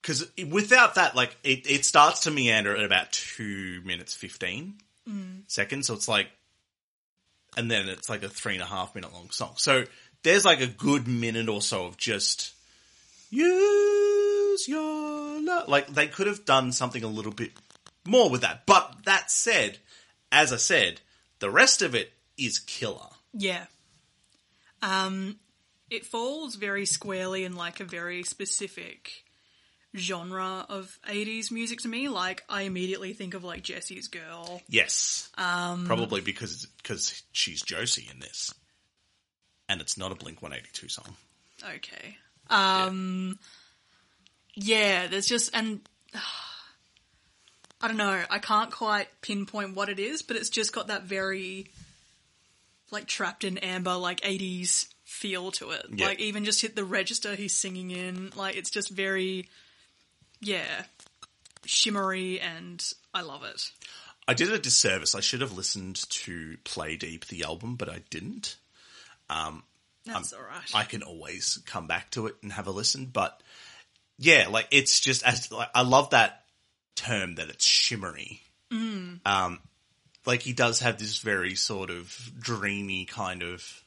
Because 0.00 0.30
without 0.48 0.94
that, 0.94 1.14
like 1.14 1.36
it, 1.44 1.70
it 1.70 1.84
starts 1.84 2.20
to 2.20 2.30
meander 2.30 2.74
at 2.74 2.84
about 2.84 3.12
two 3.12 3.82
minutes 3.84 4.14
fifteen 4.14 4.76
mm. 5.06 5.42
seconds. 5.48 5.88
So 5.88 5.94
it's 5.94 6.08
like, 6.08 6.28
and 7.56 7.70
then 7.70 7.88
it's 7.88 8.08
like 8.08 8.22
a 8.22 8.28
three 8.28 8.54
and 8.54 8.62
a 8.62 8.66
half 8.66 8.94
minute 8.94 9.12
long 9.12 9.28
song. 9.30 9.54
So 9.56 9.84
there's 10.22 10.44
like 10.44 10.60
a 10.60 10.66
good 10.66 11.06
minute 11.08 11.48
or 11.48 11.62
so 11.62 11.86
of 11.86 11.96
just 11.96 12.52
use 13.30 14.68
your 14.68 15.40
love. 15.42 15.68
Like 15.68 15.88
they 15.88 16.06
could 16.06 16.26
have 16.26 16.44
done 16.44 16.72
something 16.72 17.02
a 17.02 17.08
little 17.08 17.32
bit 17.32 17.52
more 18.06 18.30
with 18.30 18.42
that. 18.42 18.66
But 18.66 19.04
that 19.04 19.30
said, 19.30 19.78
as 20.32 20.52
I 20.52 20.56
said, 20.56 21.00
the 21.38 21.50
rest 21.50 21.82
of 21.82 21.94
it 21.94 22.12
is 22.36 22.58
killer. 22.58 23.10
Yeah. 23.32 23.66
Um, 24.82 25.36
it 25.90 26.06
falls 26.06 26.54
very 26.54 26.86
squarely 26.86 27.44
in 27.44 27.56
like 27.56 27.80
a 27.80 27.84
very 27.84 28.22
specific 28.22 29.24
genre 29.96 30.66
of 30.68 30.98
80s 31.08 31.50
music 31.50 31.80
to 31.80 31.88
me. 31.88 32.08
Like, 32.08 32.44
I 32.48 32.62
immediately 32.62 33.12
think 33.12 33.34
of 33.34 33.44
like 33.44 33.62
Jesse's 33.62 34.08
Girl. 34.08 34.62
Yes, 34.68 35.30
um, 35.36 35.86
probably 35.86 36.20
because 36.20 36.66
because 36.82 37.22
she's 37.32 37.62
Josie 37.62 38.08
in 38.12 38.20
this, 38.20 38.52
and 39.68 39.80
it's 39.80 39.98
not 39.98 40.12
a 40.12 40.14
Blink 40.14 40.42
One 40.42 40.52
Eighty 40.52 40.68
Two 40.72 40.88
song. 40.88 41.16
Okay. 41.62 42.16
Um, 42.50 43.38
yeah, 44.54 45.06
there's 45.06 45.26
just, 45.26 45.50
and 45.54 45.80
I 47.80 47.88
don't 47.88 47.96
know, 47.96 48.24
I 48.30 48.38
can't 48.38 48.70
quite 48.70 49.08
pinpoint 49.20 49.74
what 49.74 49.88
it 49.88 49.98
is, 49.98 50.22
but 50.22 50.36
it's 50.36 50.50
just 50.50 50.72
got 50.72 50.88
that 50.88 51.04
very 51.04 51.68
like 52.90 53.06
trapped 53.06 53.44
in 53.44 53.58
amber, 53.58 53.94
like 53.96 54.20
80s 54.22 54.86
feel 55.04 55.50
to 55.52 55.70
it. 55.70 55.86
Yeah. 55.90 56.06
Like, 56.06 56.20
even 56.20 56.44
just 56.44 56.60
hit 56.60 56.74
the 56.74 56.84
register 56.84 57.34
he's 57.34 57.52
singing 57.52 57.90
in, 57.90 58.30
like, 58.36 58.56
it's 58.56 58.70
just 58.70 58.88
very, 58.88 59.48
yeah, 60.40 60.84
shimmery, 61.64 62.40
and 62.40 62.84
I 63.12 63.22
love 63.22 63.44
it. 63.44 63.70
I 64.26 64.34
did 64.34 64.52
a 64.52 64.58
disservice. 64.58 65.14
I 65.14 65.20
should 65.20 65.40
have 65.40 65.52
listened 65.52 66.08
to 66.10 66.56
Play 66.64 66.96
Deep, 66.96 67.26
the 67.26 67.44
album, 67.44 67.76
but 67.76 67.88
I 67.88 68.02
didn't. 68.10 68.56
That's 70.06 70.32
alright. 70.32 70.74
I 70.74 70.84
can 70.84 71.02
always 71.02 71.60
come 71.66 71.86
back 71.86 72.10
to 72.12 72.26
it 72.26 72.36
and 72.42 72.52
have 72.52 72.66
a 72.66 72.70
listen. 72.70 73.06
But 73.06 73.42
yeah, 74.18 74.48
like 74.48 74.68
it's 74.70 75.00
just 75.00 75.22
as 75.22 75.52
like 75.52 75.68
I 75.74 75.82
love 75.82 76.10
that 76.10 76.44
term 76.96 77.36
that 77.36 77.48
it's 77.48 77.64
shimmery. 77.64 78.40
Um, 79.24 79.60
like 80.26 80.42
he 80.42 80.52
does 80.52 80.80
have 80.80 80.98
this 80.98 81.18
very 81.18 81.54
sort 81.54 81.90
of 81.90 82.14
dreamy 82.38 83.04
kind 83.04 83.42
of 83.42 83.82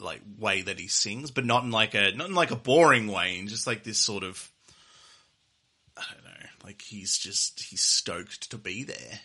like 0.00 0.20
way 0.38 0.62
that 0.62 0.78
he 0.78 0.88
sings, 0.88 1.30
but 1.30 1.44
not 1.44 1.64
in 1.64 1.70
like 1.70 1.94
a 1.94 2.12
not 2.12 2.28
in 2.28 2.34
like 2.34 2.50
a 2.50 2.56
boring 2.56 3.08
way, 3.08 3.38
in 3.38 3.48
just 3.48 3.66
like 3.66 3.84
this 3.84 3.98
sort 3.98 4.22
of 4.22 4.50
I 5.96 6.04
don't 6.12 6.24
know, 6.24 6.48
like 6.64 6.82
he's 6.82 7.16
just 7.18 7.60
he's 7.60 7.82
stoked 7.82 8.50
to 8.50 8.58
be 8.58 8.84
there. 8.84 9.20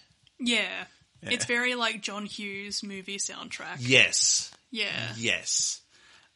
yeah. 1.22 1.32
It's 1.32 1.46
very 1.46 1.76
like 1.76 2.02
John 2.02 2.26
Hughes 2.26 2.82
movie 2.82 3.18
soundtrack. 3.18 3.78
Yes, 3.80 4.52
Yeah. 4.72 5.14
yes. 5.18 5.82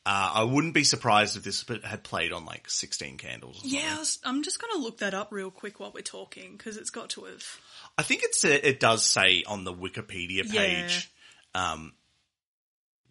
Uh, 0.06 0.32
I 0.36 0.44
wouldn't 0.44 0.74
be 0.74 0.84
surprised 0.84 1.38
if 1.38 1.44
this 1.44 1.63
had 1.84 2.04
played 2.04 2.34
on 2.34 2.44
like 2.46 2.70
Sixteen 2.70 3.18
Candles. 3.18 3.63
Or 3.63 3.68
Yeah, 3.68 3.80
something. 3.80 3.96
I 3.96 4.00
was, 4.00 4.20
I'm 4.25 4.44
just 4.44 4.62
going 4.62 4.74
to 4.74 4.80
look 4.80 4.98
that 4.98 5.13
up 5.13 5.32
real 5.32 5.50
quick 5.50 5.80
while 5.80 5.94
we're 5.94 6.02
talking 6.02 6.58
because 6.58 6.75
it's 6.75 6.90
got 6.90 7.12
to 7.12 7.24
have. 7.24 7.46
I 7.98 8.04
think 8.04 8.22
it's 8.24 8.44
it 8.44 8.82
does 8.82 9.06
say 9.06 9.44
on 9.48 9.63
the 9.63 9.74
Wikipedia 9.74 10.50
page, 10.50 11.10
um, 11.56 11.94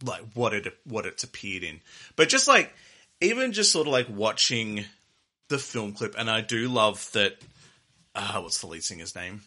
like 0.04 0.22
what 0.34 0.52
it 0.52 0.66
what 0.84 1.06
it's 1.06 1.24
appeared 1.24 1.62
in. 1.62 1.80
But 2.14 2.28
just 2.28 2.46
like 2.46 2.74
even 3.22 3.52
just 3.52 3.72
sort 3.72 3.86
of 3.86 3.92
like 3.92 4.08
watching 4.10 4.84
the 5.48 5.58
film 5.58 5.92
clip, 5.92 6.14
and 6.18 6.30
I 6.30 6.42
do 6.42 6.68
love 6.68 7.10
that. 7.12 7.36
Uh, 8.14 8.40
what's 8.42 8.60
the 8.60 8.66
lead 8.66 8.84
singer's 8.84 9.14
name? 9.14 9.40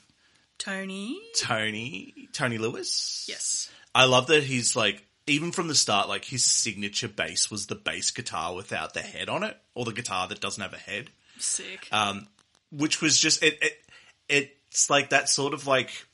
Tony. 0.58 1.20
Tony 1.38 2.28
Tony 2.34 2.58
Lewis. 2.58 3.26
Yes. 3.30 3.70
I 3.94 4.06
love 4.06 4.28
that 4.28 4.42
he's 4.44 4.76
like 4.76 5.06
even 5.28 5.52
from 5.52 5.68
the 5.68 5.76
start, 5.76 6.08
like 6.08 6.26
his 6.26 6.44
signature 6.44 7.08
bass 7.08 7.50
was 7.50 7.68
the 7.68 7.76
bass 7.76 8.12
guitar 8.12 8.54
without 8.54 8.94
the 8.94 9.02
head 9.02 9.30
on 9.30 9.44
it, 9.44 9.58
or 9.74 9.86
the 9.86 9.94
guitar 9.94 10.28
that 10.28 10.42
doesn't 10.42 10.62
have 10.62 10.74
a 10.74 10.78
head, 10.78 11.10
Sick. 11.38 11.88
um, 11.92 12.28
which 12.72 13.02
was 13.02 13.20
just 13.20 13.44
it, 13.44 13.58
it. 13.62 13.78
It's 14.28 14.90
like 14.90 15.10
that 15.10 15.30
sort 15.30 15.54
of 15.54 15.68
like 15.68 16.06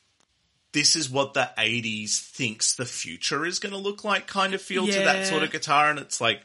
this 0.71 0.95
is 0.95 1.09
what 1.09 1.33
the 1.33 1.49
'80s 1.57 2.19
thinks 2.19 2.75
the 2.75 2.85
future 2.85 3.45
is 3.45 3.59
going 3.59 3.73
to 3.73 3.79
look 3.79 4.03
like, 4.03 4.27
kind 4.27 4.53
of 4.53 4.61
feel 4.61 4.85
to 4.85 4.91
that 4.99 5.27
sort 5.27 5.43
of 5.43 5.51
guitar, 5.51 5.89
and 5.89 5.99
it's 5.99 6.21
like, 6.21 6.41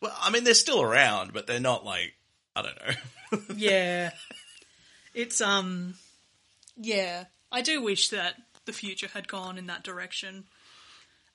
well, 0.00 0.14
I 0.20 0.30
mean, 0.30 0.44
they're 0.44 0.54
still 0.54 0.82
around, 0.82 1.32
but 1.32 1.46
they're 1.46 1.60
not 1.60 1.84
like 1.84 2.14
I 2.56 2.62
don't 2.62 2.76
know. 2.76 3.38
yeah. 3.56 4.10
It's 5.14 5.40
um 5.40 5.94
yeah. 6.76 7.24
I 7.52 7.62
do 7.62 7.82
wish 7.82 8.08
that 8.08 8.34
the 8.64 8.72
future 8.72 9.08
had 9.12 9.28
gone 9.28 9.58
in 9.58 9.66
that 9.66 9.84
direction. 9.84 10.44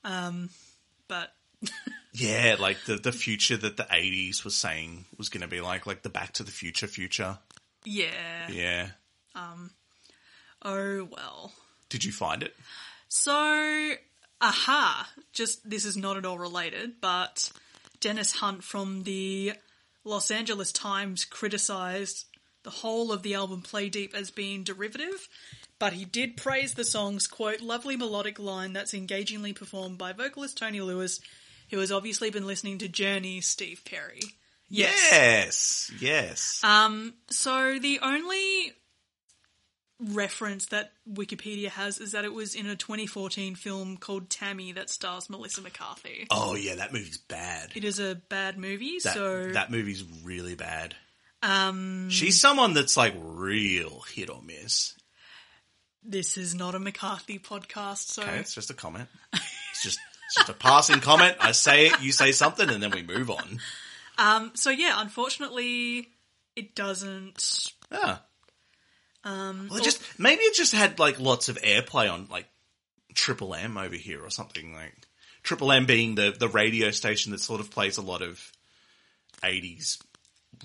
Um 0.04 0.50
but 1.08 1.34
yeah, 2.14 2.56
like 2.60 2.86
the 2.86 2.96
the 2.96 3.12
future 3.12 3.58
that 3.58 3.78
the 3.78 3.84
'80s 3.84 4.44
was 4.44 4.56
saying 4.56 5.06
was 5.18 5.30
going 5.30 5.42
to 5.42 5.48
be 5.48 5.62
like, 5.62 5.86
like 5.86 6.02
the 6.02 6.10
Back 6.10 6.34
to 6.34 6.44
the 6.44 6.52
Future 6.52 6.88
future. 6.88 7.38
yeah. 7.86 8.50
Yeah. 8.50 8.88
Um. 9.36 9.72
Oh 10.64 11.08
well. 11.12 11.54
Did 11.90 12.04
you 12.06 12.12
find 12.12 12.44
it? 12.44 12.56
So 13.10 13.94
aha, 14.40 15.10
just 15.34 15.70
this 15.70 15.86
is 15.86 15.98
not 15.98 16.18
at 16.18 16.26
all 16.26 16.40
related, 16.40 16.94
but 17.02 17.52
Dennis 18.00 18.32
Hunt 18.34 18.64
from 18.64 19.04
the 19.04 19.54
Los 20.04 20.32
Angeles 20.32 20.72
Times 20.72 21.26
criticized 21.26 22.26
the 22.64 22.70
whole 22.70 23.12
of 23.12 23.24
the 23.24 23.34
album 23.36 23.62
Play 23.62 23.90
Deep 23.90 24.16
as 24.16 24.32
being 24.32 24.64
derivative, 24.64 25.28
but 25.82 25.94
he 25.94 26.06
did 26.06 26.38
praise 26.38 26.76
the 26.76 26.86
song's 26.86 27.26
quote 27.26 27.60
lovely 27.60 27.98
melodic 27.98 28.38
line 28.38 28.72
that's 28.72 28.94
engagingly 28.94 29.52
performed 29.52 29.98
by 29.98 30.14
vocalist 30.14 30.56
Tony 30.60 30.80
Lewis, 30.80 31.20
who 31.72 31.80
has 31.80 31.92
obviously 31.92 32.30
been 32.30 32.46
listening 32.46 32.78
to 32.78 32.88
Journey 32.88 33.42
Steve 33.42 33.82
Perry. 33.84 34.22
Yes. 34.70 35.92
Yes. 36.00 36.62
Um, 36.64 37.16
so 37.32 37.80
the 37.80 38.00
only 38.04 38.74
reference 40.00 40.68
that 40.68 40.92
Wikipedia 41.12 41.70
has 41.70 42.00
is 42.00 42.12
that 42.14 42.26
it 42.26 42.34
was 42.34 42.56
in 42.56 42.68
a 42.68 42.76
2014 42.76 43.56
film 43.56 43.98
called 43.98 44.30
Tammy 44.30 44.72
that 44.74 44.90
stars 44.90 45.30
Melissa 45.30 45.62
McCarthy. 45.62 46.28
oh 46.32 46.56
yeah, 46.56 46.76
that 46.76 46.94
movie's 46.94 47.18
bad. 47.18 47.72
It 47.76 47.84
is 47.84 48.00
a 48.00 48.16
bad 48.16 48.58
movie, 48.58 48.98
That, 49.04 49.14
so 49.14 49.46
that 49.54 49.72
movie's 49.72 50.04
really 50.24 50.56
bad. 50.56 50.96
um, 51.44 52.10
She's 52.10 52.40
someone 52.40 52.74
that's 52.74 52.98
like 52.98 53.14
real 53.20 54.04
hit 54.14 54.30
or 54.30 54.42
miss. 54.44 54.94
This 56.04 56.38
is 56.38 56.56
not 56.56 56.76
a 56.76 56.80
McCarthy 56.80 57.40
podcast, 57.40 58.08
so 58.10 58.24
Okay, 58.24 58.38
it's 58.40 58.54
just 58.54 58.70
a 58.70 58.74
comment. 58.74 59.08
It's 59.72 59.84
just 59.84 60.00
it's 60.26 60.36
just 60.36 60.50
a 60.50 60.54
passing 60.54 61.00
comment. 61.00 61.38
I 61.40 61.54
say 61.54 61.88
it, 61.88 62.02
you 62.02 62.12
say 62.12 62.34
something, 62.34 62.70
and 62.70 62.84
then 62.84 62.92
we 62.92 63.04
move 63.04 63.30
on. 63.30 63.60
um, 64.18 64.52
so 64.54 64.70
yeah, 64.70 64.96
unfortunately, 65.02 66.10
it 66.58 66.76
doesn't. 66.76 67.72
Yeah. 67.92 68.18
Um, 69.24 69.68
Well, 69.70 69.80
it 69.80 69.84
just 69.84 70.02
maybe 70.20 70.42
it 70.44 70.56
just 70.56 70.74
had 70.74 71.00
like 71.00 71.20
lots 71.22 71.48
of 71.48 71.58
airplay 71.62 72.12
on 72.12 72.28
like 72.30 72.48
Triple 73.14 73.56
M 73.56 73.78
over 73.78 73.96
here 73.96 74.22
or 74.24 74.30
something 74.30 74.74
like 74.74 74.94
Triple 75.44 75.72
M 75.72 75.86
being 75.86 76.16
the 76.16 76.36
the 76.38 76.50
radio 76.50 76.92
station 76.92 77.32
that 77.32 77.40
sort 77.40 77.62
of 77.62 77.72
plays 77.72 77.98
a 77.98 78.02
lot 78.02 78.22
of 78.22 78.52
eighties 79.44 80.00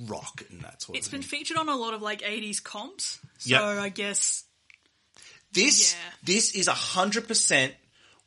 rock 0.07 0.43
and 0.51 0.63
that 0.63 0.83
sort 0.83 0.99
it's 0.99 1.07
of 1.07 1.13
been 1.13 1.23
thing. 1.23 1.29
featured 1.41 1.57
on 1.57 1.69
a 1.69 1.77
lot 1.77 1.95
of 1.95 2.03
like 2.03 2.21
80s 2.23 2.63
comps, 2.63 3.19
so 3.39 3.51
Yep. 3.51 3.63
I 3.63 3.89
guess 3.89 4.45
This 5.57 5.95
Yeah. 5.95 5.99
this 6.23 6.55
is 6.55 6.69
a 6.69 6.73
hundred 6.75 7.27
percent 7.27 7.75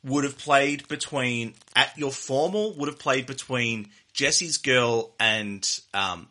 would 0.02 0.24
have 0.24 0.36
played 0.38 0.86
between 0.88 1.54
at 1.74 1.96
your 1.96 2.12
formal 2.12 2.74
would 2.74 2.88
have 2.88 2.98
played 2.98 3.26
between 3.26 3.88
Jesse's 4.12 4.58
Girl 4.58 5.14
and 5.20 5.66
um, 5.94 6.28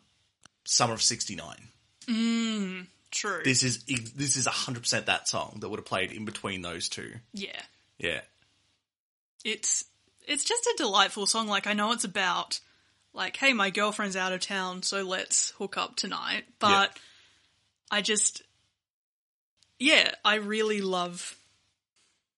Summer 0.64 0.94
of 0.94 1.02
'69. 1.02 1.56
true. 3.10 3.40
This 3.44 3.62
is 3.62 3.84
this 3.84 4.36
is 4.36 4.46
a 4.46 4.50
hundred 4.50 4.80
percent 4.82 5.06
that 5.06 5.28
song 5.28 5.58
that 5.60 5.68
would 5.68 5.78
have 5.78 5.86
played 5.86 6.12
in 6.12 6.24
between 6.24 6.62
those 6.62 6.88
two. 6.88 7.14
yeah. 7.32 7.60
Yeah, 7.98 8.22
it's 9.44 9.84
it's 10.26 10.44
just 10.44 10.64
a 10.66 10.74
delightful 10.78 11.26
song. 11.26 11.48
Like 11.48 11.66
I 11.66 11.74
know 11.74 11.92
it's 11.92 12.04
about 12.04 12.60
like, 13.12 13.36
hey, 13.36 13.52
my 13.52 13.68
girlfriend's 13.70 14.16
out 14.16 14.32
of 14.32 14.40
town, 14.40 14.82
so 14.82 15.02
let's 15.02 15.50
hook 15.58 15.76
up 15.76 15.96
tonight. 15.96 16.44
But 16.60 16.96
I 17.90 18.00
just 18.00 18.42
yeah, 19.80 20.12
I 20.24 20.36
really 20.36 20.82
love 20.82 21.36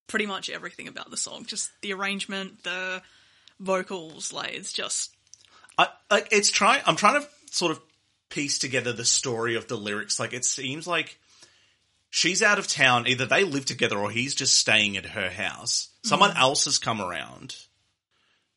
pretty 0.06 0.26
much 0.26 0.48
everything 0.48 0.88
about 0.88 1.10
the 1.10 1.16
song. 1.16 1.44
Just 1.44 1.70
the 1.82 1.92
arrangement, 1.92 2.62
the 2.62 3.02
vocals, 3.60 4.32
like 4.32 4.54
it's 4.54 4.72
just 4.72 5.14
I, 5.76 5.88
like 6.10 6.28
it's 6.30 6.50
trying. 6.50 6.82
I'm 6.86 6.96
trying 6.96 7.20
to 7.20 7.28
sort 7.50 7.72
of 7.72 7.80
piece 8.30 8.58
together 8.58 8.92
the 8.92 9.04
story 9.04 9.56
of 9.56 9.68
the 9.68 9.76
lyrics. 9.76 10.20
Like 10.20 10.32
it 10.32 10.44
seems 10.44 10.86
like 10.86 11.18
she's 12.10 12.42
out 12.42 12.60
of 12.60 12.68
town. 12.68 13.08
Either 13.08 13.26
they 13.26 13.44
live 13.44 13.66
together 13.66 13.98
or 13.98 14.10
he's 14.10 14.34
just 14.34 14.54
staying 14.54 14.96
at 14.96 15.06
her 15.06 15.28
house. 15.28 15.88
Someone 16.04 16.30
mm-hmm. 16.30 16.40
else 16.40 16.64
has 16.66 16.78
come 16.78 17.00
around 17.00 17.56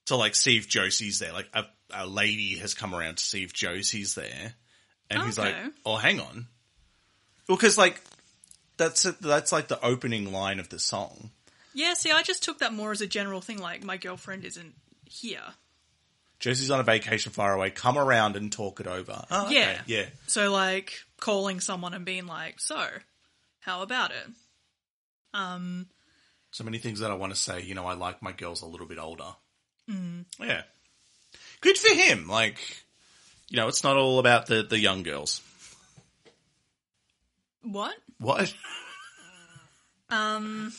to 0.06 0.16
like 0.16 0.36
see 0.36 0.58
if 0.58 0.68
Josie's 0.68 1.20
there. 1.20 1.34
Like 1.34 1.50
a, 1.54 1.66
a 1.92 2.06
lady 2.06 2.58
has 2.58 2.76
come 2.76 2.94
around 2.94 3.18
to 3.18 3.24
see 3.24 3.44
if 3.44 3.52
Josie's 3.52 4.14
there, 4.14 4.54
and 5.10 5.24
he's 5.24 5.40
like, 5.40 5.56
"Oh, 5.86 5.96
hang 5.96 6.20
on," 6.20 6.48
well, 7.48 7.58
because 7.58 7.78
like 7.78 8.02
that's 8.78 9.06
it 9.06 9.22
that's 9.22 9.52
like 9.52 9.68
the 9.68 9.84
opening 9.84 10.32
line 10.32 10.60
of 10.60 10.70
the 10.70 10.80
song. 10.80 11.32
yeah. 11.74 11.94
See, 11.94 12.12
I 12.12 12.24
just 12.24 12.44
took 12.44 12.60
that 12.60 12.74
more 12.74 12.92
as 12.92 13.02
a 13.02 13.08
general 13.08 13.42
thing. 13.42 13.60
Like 13.60 13.84
my 13.84 13.98
girlfriend 13.98 14.46
isn't 14.46 14.74
here, 15.06 15.54
Josie's 16.40 16.72
on 16.72 16.80
a 16.80 16.84
vacation 16.84 17.32
far 17.32 17.54
away. 17.54 17.70
Come 17.70 17.98
around 17.98 18.36
and 18.36 18.52
talk 18.52 18.80
it 18.80 18.88
over. 18.88 19.26
Oh, 19.32 19.46
okay. 19.46 19.56
Yeah. 19.56 19.82
yeah. 19.86 20.06
so 20.28 20.52
like 20.52 20.94
calling 21.20 21.60
someone 21.60 21.94
and 21.94 22.06
being 22.06 22.28
like, 22.28 22.60
so 22.60 22.88
how 23.60 23.82
about 23.82 24.12
it? 24.12 24.30
Um. 25.34 25.88
So 26.52 26.64
many 26.64 26.78
things 26.78 27.00
that 27.00 27.12
I 27.12 27.16
want 27.16 27.34
to 27.34 27.40
say. 27.40 27.62
You 27.64 27.76
know, 27.76 27.86
I 27.86 27.96
like 27.96 28.22
my 28.22 28.32
girls 28.32 28.62
a 28.62 28.66
little 28.66 28.88
bit 28.88 28.98
older. 28.98 29.36
Yeah. 30.40 30.62
Good 31.62 31.78
for 31.78 31.94
him. 31.94 32.28
Like, 32.28 32.60
you 33.50 33.58
know, 33.58 33.68
it's 33.68 33.84
not 33.84 33.98
all 33.98 34.20
about 34.20 34.48
the, 34.48 34.64
the 34.64 34.80
young 34.80 35.04
girls. 35.04 35.42
What? 37.62 37.96
What? 38.20 38.54
Um, 40.10 40.72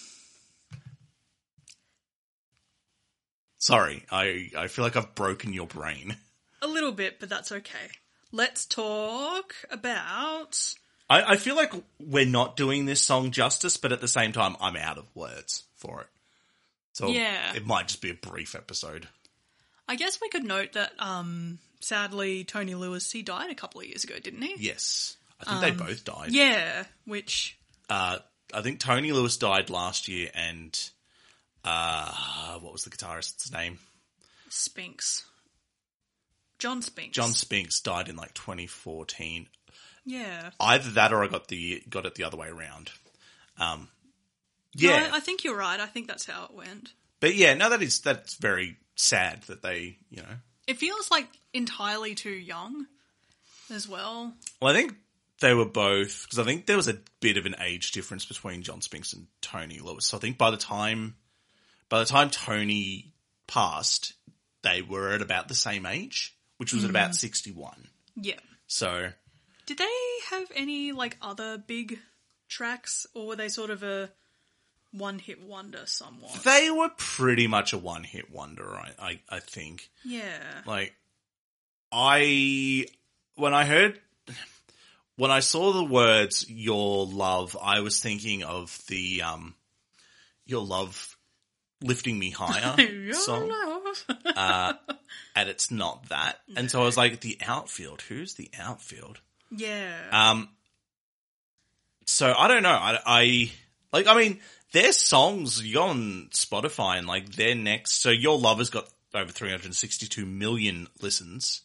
Sorry, 3.59 4.05
I, 4.11 4.51
I 4.57 4.68
feel 4.68 4.85
like 4.85 4.96
I've 4.96 5.14
broken 5.14 5.53
your 5.53 5.66
brain. 5.66 6.16
a 6.62 6.66
little 6.68 6.92
bit, 6.92 7.18
but 7.18 7.29
that's 7.29 7.51
okay. 7.51 7.88
Let's 8.33 8.64
talk 8.66 9.55
about. 9.70 10.75
I, 11.09 11.22
I 11.33 11.37
feel 11.37 11.57
like 11.57 11.72
we're 11.99 12.27
not 12.27 12.57
doing 12.57 12.85
this 12.87 13.01
song 13.01 13.31
justice, 13.31 13.77
but 13.77 13.92
at 13.92 14.01
the 14.01 14.09
same 14.09 14.33
time, 14.33 14.57
I'm 14.61 14.77
out 14.77 14.99
of 14.99 15.07
words 15.14 15.64
for 15.77 16.03
it. 16.03 16.07
So 16.92 17.09
Yeah. 17.09 17.55
it 17.55 17.66
might 17.66 17.88
just 17.88 18.01
be 18.03 18.11
a 18.11 18.14
brief 18.14 18.55
episode. 18.55 19.09
I 19.88 19.96
guess 19.96 20.20
we 20.20 20.29
could 20.29 20.44
note 20.44 20.72
that, 20.72 20.92
um, 20.99 21.59
sadly, 21.81 22.44
Tony 22.44 22.75
Lewis 22.75 23.11
he 23.11 23.22
died 23.22 23.51
a 23.51 23.55
couple 23.55 23.81
of 23.81 23.87
years 23.87 24.05
ago, 24.05 24.14
didn't 24.22 24.42
he? 24.42 24.55
Yes. 24.59 25.16
I 25.40 25.61
think 25.61 25.79
they 25.79 25.85
both 25.85 26.05
died. 26.05 26.33
Yeah, 26.33 26.85
which 27.05 27.59
Uh, 27.90 28.18
I 28.55 28.62
think 28.62 28.81
Tony 28.81 29.12
Lewis 29.12 29.37
died 29.37 29.70
last 29.70 30.09
year 30.09 30.31
and, 30.35 30.79
uh, 31.64 32.59
what 32.61 32.72
was 32.72 32.85
the 32.85 32.90
guitarist's 32.90 33.51
name? 33.51 33.79
Spinks. 34.49 35.25
John 36.59 36.81
Spinks. 36.83 37.14
John 37.14 37.33
Spinks 37.33 37.81
died 37.81 38.09
in 38.09 38.16
like 38.16 38.33
2014. 38.35 39.49
Yeah. 40.05 40.51
Either 40.61 40.90
that 40.92 41.12
or 41.12 41.22
I 41.25 41.29
got 41.29 41.49
the 41.49 41.83
got 41.88 42.07
it 42.07 42.14
the 42.14 42.25
other 42.25 42.37
way 42.37 42.49
around. 42.49 42.90
Um, 43.59 43.88
No, 44.81 44.88
yeah, 44.90 45.09
I, 45.12 45.16
I 45.16 45.20
think 45.20 45.44
you're 45.44 45.57
right. 45.57 45.79
I 45.81 45.87
think 45.87 46.07
that's 46.07 46.25
how 46.27 46.44
it 46.44 46.53
went. 46.55 46.92
but 47.20 47.35
yeah, 47.35 47.55
no, 47.55 47.68
that 47.70 47.83
is 47.83 48.01
that's 48.01 48.35
very 48.35 48.77
sad 48.94 49.42
that 49.44 49.62
they, 49.62 49.99
you 50.09 50.22
know. 50.22 50.37
It 50.66 50.79
feels 50.79 51.11
like 51.11 51.29
entirely 51.53 52.14
too 52.14 52.31
young 52.31 52.87
as 53.70 53.88
well. 53.88 54.33
Well, 54.62 54.72
I 54.75 54.77
think 54.79 54.94
they 55.40 55.55
were 55.55 55.66
both 55.66 56.22
because 56.25 56.38
I 56.38 56.44
think 56.44 56.66
there 56.66 56.77
was 56.77 56.88
a 56.88 56.99
bit 57.20 57.37
of 57.37 57.46
an 57.46 57.57
age 57.61 57.92
difference 57.92 58.25
between 58.25 58.62
John 58.62 58.81
Spinks 58.81 59.12
and 59.12 59.27
Tony 59.40 59.81
Lewis. 59.81 60.07
So 60.07 60.16
I 60.16 60.20
think 60.20 60.38
by 60.38 60.51
the 60.51 60.57
time 60.57 61.16
by 61.88 61.99
the 61.99 62.05
time 62.05 62.31
Tony 62.31 63.12
passed, 63.46 64.14
they 64.62 64.83
were 64.83 65.12
at 65.12 65.22
about 65.22 65.49
the 65.49 65.55
same 65.55 65.87
age, 65.87 66.37
which 66.57 66.72
was 66.72 66.85
at 66.85 66.90
about 66.90 67.11
mm. 67.11 67.16
sixty 67.16 67.53
one. 67.53 67.88
Yeah. 68.14 68.40
So 68.66 69.11
Did 69.66 69.79
they 69.79 69.85
have 70.31 70.51
any 70.55 70.92
like 70.92 71.16
other 71.20 71.59
big 71.59 71.99
tracks, 72.49 73.07
or 73.14 73.29
were 73.29 73.37
they 73.37 73.49
sort 73.49 73.70
of 73.70 73.83
a 73.83 74.11
one-hit 74.92 75.42
wonder 75.42 75.83
somewhat? 75.85 76.42
they 76.44 76.70
were 76.70 76.90
pretty 76.96 77.46
much 77.46 77.72
a 77.72 77.79
one 77.79 78.05
hit 78.05 78.31
wonder. 78.33 78.75
I, 78.75 78.90
I 78.99 79.20
I 79.29 79.40
think. 79.40 79.90
Yeah. 80.05 80.38
Like, 80.64 80.94
I 81.92 82.87
when 83.35 83.53
I 83.53 83.66
heard 83.66 84.01
when 85.16 85.31
I 85.31 85.40
saw 85.40 85.72
the 85.72 85.85
words 85.85 86.46
"your 86.48 87.07
love," 87.07 87.57
I 87.61 87.81
was 87.81 88.00
thinking 88.00 88.42
of 88.42 88.79
the 88.88 89.22
um, 89.22 89.55
"your 90.44 90.64
love 90.64 91.16
lifting 91.83 92.18
me 92.18 92.31
higher" 92.31 92.81
Your 92.81 93.14
song, 93.14 93.48
love. 93.48 94.79
and 95.35 95.48
it's 95.48 95.70
not 95.70 96.09
that. 96.09 96.38
And 96.57 96.70
so 96.70 96.81
I 96.81 96.85
was 96.85 96.96
like, 96.96 97.20
"The 97.20 97.38
outfield? 97.44 98.02
Who's 98.02 98.35
the 98.35 98.50
outfield?" 98.59 99.20
Yeah. 99.50 99.94
Um, 100.11 100.48
so 102.07 102.33
I 102.37 102.48
don't 102.48 102.62
know. 102.62 102.70
I, 102.70 102.98
I 103.07 103.52
like. 103.92 104.07
I 104.07 104.14
mean, 104.14 104.40
their 104.72 104.92
songs. 104.92 105.62
You 105.62 105.74
go 105.74 105.83
on 105.85 106.29
Spotify 106.33 106.98
and 106.98 107.07
like 107.07 107.33
their 107.33 107.55
next. 107.55 108.00
So 108.00 108.11
your 108.11 108.38
love 108.38 108.59
has 108.59 108.70
got 108.70 108.88
over 109.14 109.33
362 109.33 110.26
million 110.26 110.88
listens. 111.00 111.62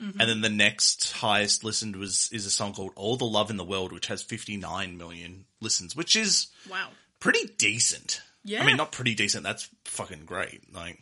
And 0.00 0.28
then 0.28 0.40
the 0.40 0.48
next 0.48 1.12
highest 1.12 1.62
listened 1.62 1.96
was 1.96 2.30
is 2.32 2.46
a 2.46 2.50
song 2.50 2.72
called 2.72 2.92
"All 2.96 3.16
the 3.16 3.26
Love 3.26 3.50
in 3.50 3.58
the 3.58 3.64
World," 3.64 3.92
which 3.92 4.06
has 4.06 4.22
59 4.22 4.96
million 4.96 5.44
listens, 5.60 5.94
which 5.94 6.16
is 6.16 6.48
wow. 6.70 6.88
pretty 7.20 7.52
decent. 7.58 8.22
Yeah. 8.42 8.62
I 8.62 8.66
mean, 8.66 8.76
not 8.76 8.92
pretty 8.92 9.14
decent. 9.14 9.44
That's 9.44 9.68
fucking 9.84 10.24
great. 10.24 10.72
Like 10.74 10.98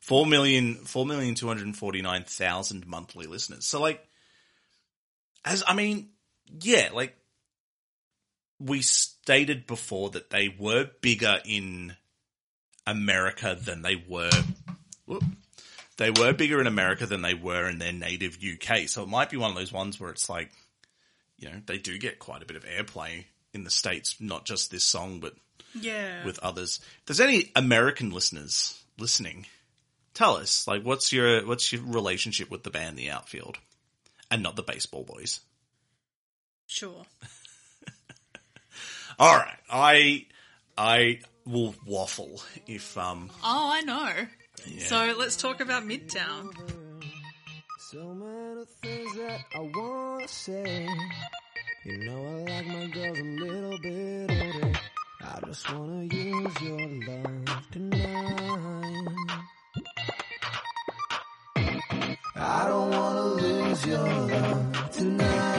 four 0.00 0.26
million, 0.26 0.74
four 0.74 1.06
million 1.06 1.34
two 1.34 1.48
hundred 1.48 1.74
forty 1.76 2.02
nine 2.02 2.24
thousand 2.24 2.86
monthly 2.86 3.26
listeners. 3.26 3.64
So 3.64 3.80
like, 3.80 4.06
as 5.44 5.64
I 5.66 5.74
mean, 5.74 6.10
yeah, 6.60 6.90
like 6.92 7.16
we 8.60 8.82
stated 8.82 9.66
before 9.66 10.10
that 10.10 10.30
they 10.30 10.54
were 10.58 10.90
bigger 11.00 11.38
in 11.46 11.96
America 12.86 13.56
than 13.58 13.82
they 13.82 13.96
were. 13.96 14.30
whoop, 15.06 15.24
they 15.96 16.10
were 16.10 16.32
bigger 16.32 16.60
in 16.60 16.66
America 16.66 17.06
than 17.06 17.22
they 17.22 17.34
were 17.34 17.68
in 17.68 17.78
their 17.78 17.92
native 17.92 18.38
UK. 18.42 18.88
So 18.88 19.02
it 19.02 19.08
might 19.08 19.30
be 19.30 19.36
one 19.36 19.50
of 19.50 19.56
those 19.56 19.72
ones 19.72 19.98
where 20.00 20.10
it's 20.10 20.28
like, 20.28 20.50
you 21.38 21.48
know, 21.48 21.60
they 21.66 21.78
do 21.78 21.98
get 21.98 22.18
quite 22.18 22.42
a 22.42 22.46
bit 22.46 22.56
of 22.56 22.64
airplay 22.64 23.24
in 23.52 23.64
the 23.64 23.70
states, 23.70 24.16
not 24.20 24.44
just 24.44 24.70
this 24.70 24.84
song, 24.84 25.20
but 25.20 25.34
Yeah. 25.74 26.24
with 26.24 26.38
others. 26.40 26.80
If 27.00 27.06
there's 27.06 27.20
any 27.20 27.52
American 27.54 28.10
listeners 28.10 28.82
listening, 28.98 29.46
tell 30.14 30.36
us 30.36 30.66
like 30.66 30.82
what's 30.82 31.12
your 31.12 31.44
what's 31.46 31.72
your 31.72 31.82
relationship 31.82 32.50
with 32.50 32.62
the 32.64 32.70
band 32.70 32.96
The 32.96 33.10
Outfield, 33.10 33.58
and 34.30 34.42
not 34.42 34.56
the 34.56 34.62
Baseball 34.62 35.04
Boys. 35.04 35.40
sure. 36.66 37.04
All 39.18 39.36
right, 39.36 39.58
I 39.70 40.26
I 40.76 41.20
will 41.44 41.74
waffle 41.86 42.42
if 42.66 42.98
um 42.98 43.30
Oh, 43.44 43.70
I 43.72 43.80
know. 43.82 44.26
So 44.56 45.14
let's 45.18 45.36
talk 45.36 45.60
about 45.60 45.84
Midtown. 45.84 46.54
So 47.90 48.14
many 48.14 48.64
things 48.82 49.14
that 49.16 49.40
I 49.54 49.60
wanna 49.74 50.28
say. 50.28 50.88
You 51.84 51.98
know 51.98 52.24
I 52.26 52.42
like 52.50 52.66
my 52.66 52.86
girls 52.88 53.18
a 53.18 53.22
little 53.22 53.78
bit 53.82 54.30
older. 54.30 54.72
I 55.22 55.40
just 55.46 55.72
wanna 55.72 56.04
use 56.04 56.60
your 56.62 56.88
love 57.06 57.70
tonight. 57.72 59.28
I 62.36 62.64
don't 62.68 62.90
wanna 62.90 63.24
lose 63.24 63.86
your 63.86 63.98
love 63.98 64.90
tonight. 64.90 65.53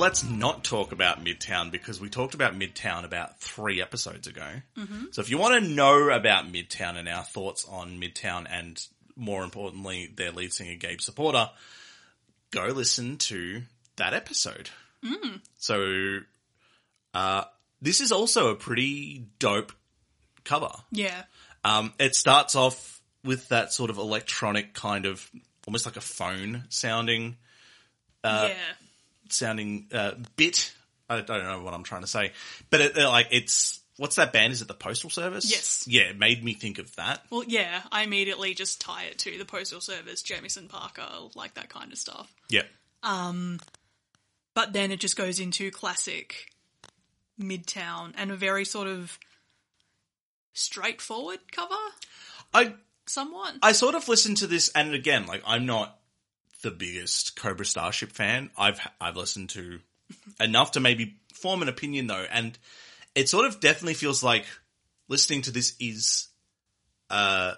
Let's 0.00 0.24
not 0.24 0.64
talk 0.64 0.92
about 0.92 1.22
Midtown 1.22 1.70
because 1.70 2.00
we 2.00 2.08
talked 2.08 2.32
about 2.32 2.58
Midtown 2.58 3.04
about 3.04 3.38
three 3.38 3.82
episodes 3.82 4.26
ago. 4.26 4.46
So 5.12 5.20
if 5.20 5.28
you 5.28 5.36
want 5.36 5.62
to 5.62 5.70
know 5.70 6.08
about 6.08 6.50
Midtown 6.50 6.96
and 6.96 7.06
our 7.06 7.22
thoughts 7.22 7.66
on 7.68 8.00
Midtown 8.00 8.46
and 8.50 8.82
more 9.14 9.44
importantly 9.44 10.10
their 10.16 10.32
lead 10.32 10.54
singer 10.54 10.76
Gabe 10.76 11.00
Saporta, 11.00 11.50
go 12.50 12.64
listen 12.68 13.18
to 13.18 13.60
that 13.96 14.14
episode. 14.14 14.70
So 15.58 16.20
uh, 17.12 17.44
this 17.82 18.00
is 18.00 18.10
also 18.10 18.48
a 18.48 18.54
pretty 18.54 19.26
dope 19.38 19.72
cover. 20.44 20.70
Yeah. 20.92 21.24
Um, 21.62 21.92
it 21.98 22.14
starts 22.14 22.56
off 22.56 23.02
with 23.22 23.48
that 23.50 23.74
sort 23.74 23.90
of 23.90 23.98
electronic 23.98 24.72
kind 24.72 25.04
of 25.04 25.30
almost 25.66 25.84
like 25.84 25.98
a 25.98 26.00
phone 26.00 26.64
sounding 26.70 27.36
yeah. 28.48 28.54
Sounding 29.32 29.86
uh, 29.92 30.12
bit. 30.36 30.72
I 31.08 31.20
don't 31.20 31.42
know 31.42 31.62
what 31.62 31.74
I'm 31.74 31.82
trying 31.82 32.02
to 32.02 32.06
say, 32.06 32.32
but 32.70 32.80
it, 32.80 32.96
like 32.96 33.28
it's 33.30 33.80
what's 33.96 34.16
that 34.16 34.32
band? 34.32 34.52
Is 34.52 34.62
it 34.62 34.68
the 34.68 34.74
Postal 34.74 35.10
Service? 35.10 35.50
Yes. 35.50 35.84
Yeah, 35.88 36.02
it 36.02 36.18
made 36.18 36.42
me 36.44 36.54
think 36.54 36.78
of 36.78 36.94
that. 36.96 37.22
Well, 37.30 37.44
yeah, 37.46 37.82
I 37.92 38.02
immediately 38.02 38.54
just 38.54 38.80
tie 38.80 39.04
it 39.04 39.18
to 39.18 39.36
the 39.36 39.44
Postal 39.44 39.80
Service, 39.80 40.22
Jamison 40.22 40.68
Parker, 40.68 41.06
like 41.34 41.54
that 41.54 41.68
kind 41.68 41.92
of 41.92 41.98
stuff. 41.98 42.32
Yeah, 42.48 42.62
Um, 43.02 43.60
But 44.54 44.72
then 44.72 44.90
it 44.90 45.00
just 45.00 45.16
goes 45.16 45.38
into 45.40 45.70
classic 45.70 46.46
Midtown 47.40 48.12
and 48.16 48.30
a 48.30 48.36
very 48.36 48.64
sort 48.64 48.86
of 48.88 49.18
straightforward 50.52 51.40
cover, 51.52 51.74
I 52.52 52.74
somewhat. 53.06 53.54
I 53.62 53.72
sort 53.72 53.94
of 53.94 54.08
listened 54.08 54.38
to 54.38 54.46
this, 54.46 54.70
and 54.74 54.94
again, 54.94 55.26
like 55.26 55.42
I'm 55.46 55.66
not 55.66 55.98
the 56.62 56.70
biggest 56.70 57.36
Cobra 57.36 57.66
Starship 57.66 58.12
fan. 58.12 58.50
I've 58.56 58.80
I've 59.00 59.16
listened 59.16 59.50
to 59.50 59.80
enough 60.40 60.72
to 60.72 60.80
maybe 60.80 61.16
form 61.34 61.62
an 61.62 61.68
opinion 61.68 62.06
though, 62.06 62.26
and 62.30 62.56
it 63.14 63.28
sort 63.28 63.46
of 63.46 63.60
definitely 63.60 63.94
feels 63.94 64.22
like 64.22 64.44
listening 65.08 65.42
to 65.42 65.50
this 65.50 65.74
is 65.80 66.28
uh 67.08 67.54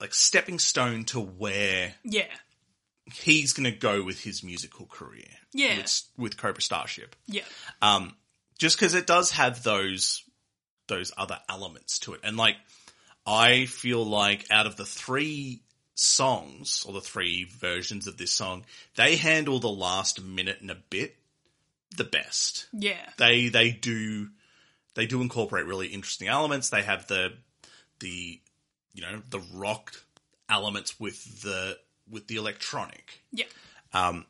like 0.00 0.12
stepping 0.12 0.58
stone 0.58 1.04
to 1.04 1.20
where 1.20 1.94
yeah. 2.02 2.24
he's 3.04 3.52
going 3.52 3.72
to 3.72 3.78
go 3.78 4.02
with 4.02 4.20
his 4.20 4.42
musical 4.42 4.84
career. 4.86 5.28
Yeah. 5.54 5.76
with, 5.76 6.02
with 6.18 6.36
Cobra 6.36 6.60
Starship. 6.60 7.14
Yeah. 7.28 7.44
Um, 7.80 8.16
just 8.58 8.76
because 8.76 8.94
it 8.94 9.06
does 9.06 9.30
have 9.32 9.62
those 9.62 10.24
those 10.88 11.12
other 11.16 11.38
elements 11.48 12.00
to 12.00 12.14
it, 12.14 12.20
and 12.24 12.36
like 12.36 12.56
I 13.24 13.66
feel 13.66 14.04
like 14.04 14.46
out 14.50 14.66
of 14.66 14.76
the 14.76 14.84
three 14.84 15.62
songs 15.94 16.84
or 16.86 16.92
the 16.92 17.00
three 17.00 17.44
versions 17.44 18.06
of 18.06 18.16
this 18.16 18.32
song, 18.32 18.64
they 18.96 19.16
handle 19.16 19.58
the 19.58 19.68
last 19.68 20.22
minute 20.22 20.58
and 20.60 20.70
a 20.70 20.78
bit 20.90 21.16
the 21.96 22.04
best. 22.04 22.66
Yeah. 22.72 23.08
They 23.18 23.48
they 23.48 23.70
do 23.70 24.28
they 24.94 25.06
do 25.06 25.20
incorporate 25.20 25.66
really 25.66 25.88
interesting 25.88 26.28
elements. 26.28 26.70
They 26.70 26.82
have 26.82 27.06
the 27.06 27.34
the 28.00 28.40
you 28.94 29.02
know 29.02 29.22
the 29.30 29.40
rock 29.54 29.94
elements 30.48 30.98
with 30.98 31.42
the 31.42 31.78
with 32.10 32.26
the 32.26 32.36
electronic. 32.36 33.22
Yeah. 33.32 33.46
Um, 33.92 34.26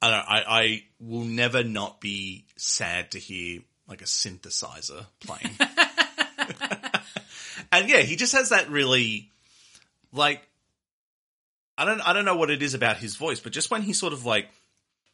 I 0.00 0.10
don't 0.10 0.18
know, 0.18 0.24
I, 0.28 0.44
I 0.46 0.84
will 1.00 1.24
never 1.24 1.64
not 1.64 2.00
be 2.00 2.44
sad 2.56 3.12
to 3.12 3.18
hear 3.18 3.62
like 3.88 4.02
a 4.02 4.04
synthesizer 4.04 5.06
playing. 5.20 5.56
and 7.72 7.88
yeah, 7.88 8.00
he 8.00 8.16
just 8.16 8.34
has 8.34 8.50
that 8.50 8.70
really 8.70 9.30
like 10.12 10.47
I 11.78 11.84
don't 11.86 12.00
I 12.02 12.12
don't 12.12 12.26
know 12.26 12.36
what 12.36 12.50
it 12.50 12.62
is 12.62 12.74
about 12.74 12.98
his 12.98 13.16
voice, 13.16 13.40
but 13.40 13.52
just 13.52 13.70
when 13.70 13.80
he 13.82 13.94
sort 13.94 14.12
of 14.12 14.26
like 14.26 14.50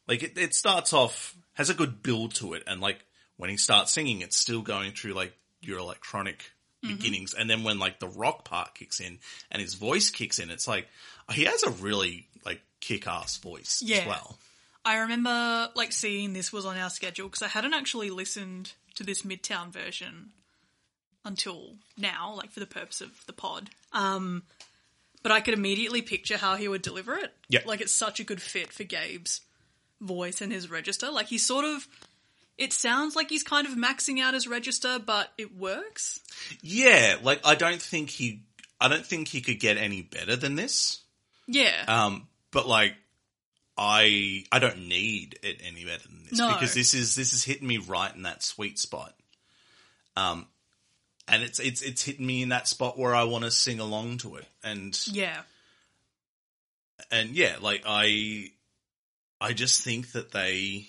Like 0.07 0.21
it, 0.23 0.37
it 0.37 0.53
starts 0.53 0.91
off 0.91 1.35
has 1.53 1.69
a 1.69 1.73
good 1.73 2.03
build 2.03 2.33
to 2.35 2.53
it, 2.55 2.63
and 2.67 2.81
like 2.81 3.05
when 3.37 3.49
he 3.49 3.57
starts 3.57 3.93
singing, 3.93 4.21
it's 4.21 4.37
still 4.37 4.61
going 4.61 4.91
through 4.91 5.13
like 5.13 5.33
your 5.61 5.79
electronic 5.79 6.51
Mm-hmm. 6.83 6.97
beginnings, 6.97 7.33
and 7.33 7.49
then 7.49 7.63
when 7.63 7.79
like 7.79 7.99
the 7.99 8.07
rock 8.07 8.45
part 8.45 8.75
kicks 8.75 8.99
in 8.99 9.17
and 9.49 9.59
his 9.61 9.73
voice 9.73 10.11
kicks 10.11 10.37
in, 10.37 10.51
it's 10.51 10.67
like 10.67 10.87
he 11.31 11.45
has 11.45 11.63
a 11.63 11.71
really 11.71 12.27
like 12.45 12.61
kick 12.79 13.07
ass 13.07 13.37
voice 13.37 13.81
as 13.81 14.05
well. 14.05 14.37
I 14.83 14.97
remember 14.97 15.69
like 15.73 15.91
seeing 15.91 16.33
this 16.33 16.53
was 16.53 16.63
on 16.65 16.77
our 16.77 16.91
schedule 16.91 17.27
because 17.27 17.41
I 17.41 17.47
hadn't 17.47 17.73
actually 17.73 18.11
listened 18.11 18.73
to 18.95 19.03
this 19.03 19.23
Midtown 19.23 19.71
version 19.71 20.29
until 21.23 21.77
now, 21.97 22.35
like 22.35 22.51
for 22.51 22.59
the 22.59 22.67
purpose 22.67 23.01
of 23.01 23.09
the 23.25 23.33
pod. 23.33 23.71
Um, 23.91 24.43
but 25.25 25.31
I 25.31 25.39
could 25.39 25.55
immediately 25.55 26.03
picture 26.03 26.37
how 26.37 26.55
he 26.55 26.67
would 26.67 26.83
deliver 26.83 27.15
it. 27.15 27.33
Yeah. 27.49 27.61
like 27.65 27.81
it's 27.81 27.91
such 27.91 28.19
a 28.19 28.23
good 28.23 28.39
fit 28.39 28.71
for 28.71 28.83
Gabe's 28.83 29.41
voice 29.99 30.39
and 30.39 30.51
his 30.51 30.69
register. 30.69 31.09
Like 31.09 31.25
he's 31.25 31.43
sort 31.43 31.65
of. 31.65 31.87
It 32.59 32.71
sounds 32.73 33.15
like 33.15 33.29
he's 33.31 33.41
kind 33.41 33.65
of 33.65 33.73
maxing 33.73 34.21
out 34.21 34.35
his 34.35 34.47
register, 34.47 34.99
but 35.03 35.31
it 35.39 35.57
works. 35.57 36.19
Yeah, 36.61 37.15
like 37.23 37.41
I 37.43 37.55
don't 37.55 37.81
think 37.81 38.11
he, 38.11 38.43
I 38.79 38.87
don't 38.87 39.03
think 39.05 39.27
he 39.29 39.41
could 39.41 39.59
get 39.59 39.77
any 39.77 40.03
better 40.03 40.35
than 40.35 40.55
this. 40.55 41.01
Yeah, 41.47 41.83
Um, 41.87 42.27
but 42.51 42.67
like, 42.67 42.93
I 43.77 44.43
I 44.51 44.59
don't 44.59 44.87
need 44.87 45.39
it 45.43 45.59
any 45.65 45.85
better 45.85 46.07
than 46.07 46.23
this 46.29 46.37
No. 46.39 46.53
because 46.53 46.73
this 46.75 46.93
is 46.93 47.15
this 47.15 47.33
is 47.33 47.43
hitting 47.43 47.67
me 47.67 47.77
right 47.79 48.15
in 48.15 48.21
that 48.21 48.43
sweet 48.43 48.77
spot. 48.79 49.13
Um, 50.15 50.45
and 51.27 51.43
it's 51.43 51.59
it's 51.59 51.81
it's 51.81 52.03
hitting 52.03 52.25
me 52.25 52.41
in 52.41 52.49
that 52.49 52.67
spot 52.67 52.97
where 52.97 53.15
I 53.15 53.23
want 53.23 53.43
to 53.43 53.51
sing 53.51 53.79
along 53.79 54.17
to 54.19 54.35
it, 54.35 54.45
and 54.63 54.97
yeah, 55.07 55.41
and 57.11 57.31
yeah, 57.31 57.55
like 57.61 57.83
I 57.85 58.51
I 59.41 59.53
just 59.53 59.81
think 59.81 60.11
that 60.13 60.31
they 60.31 60.87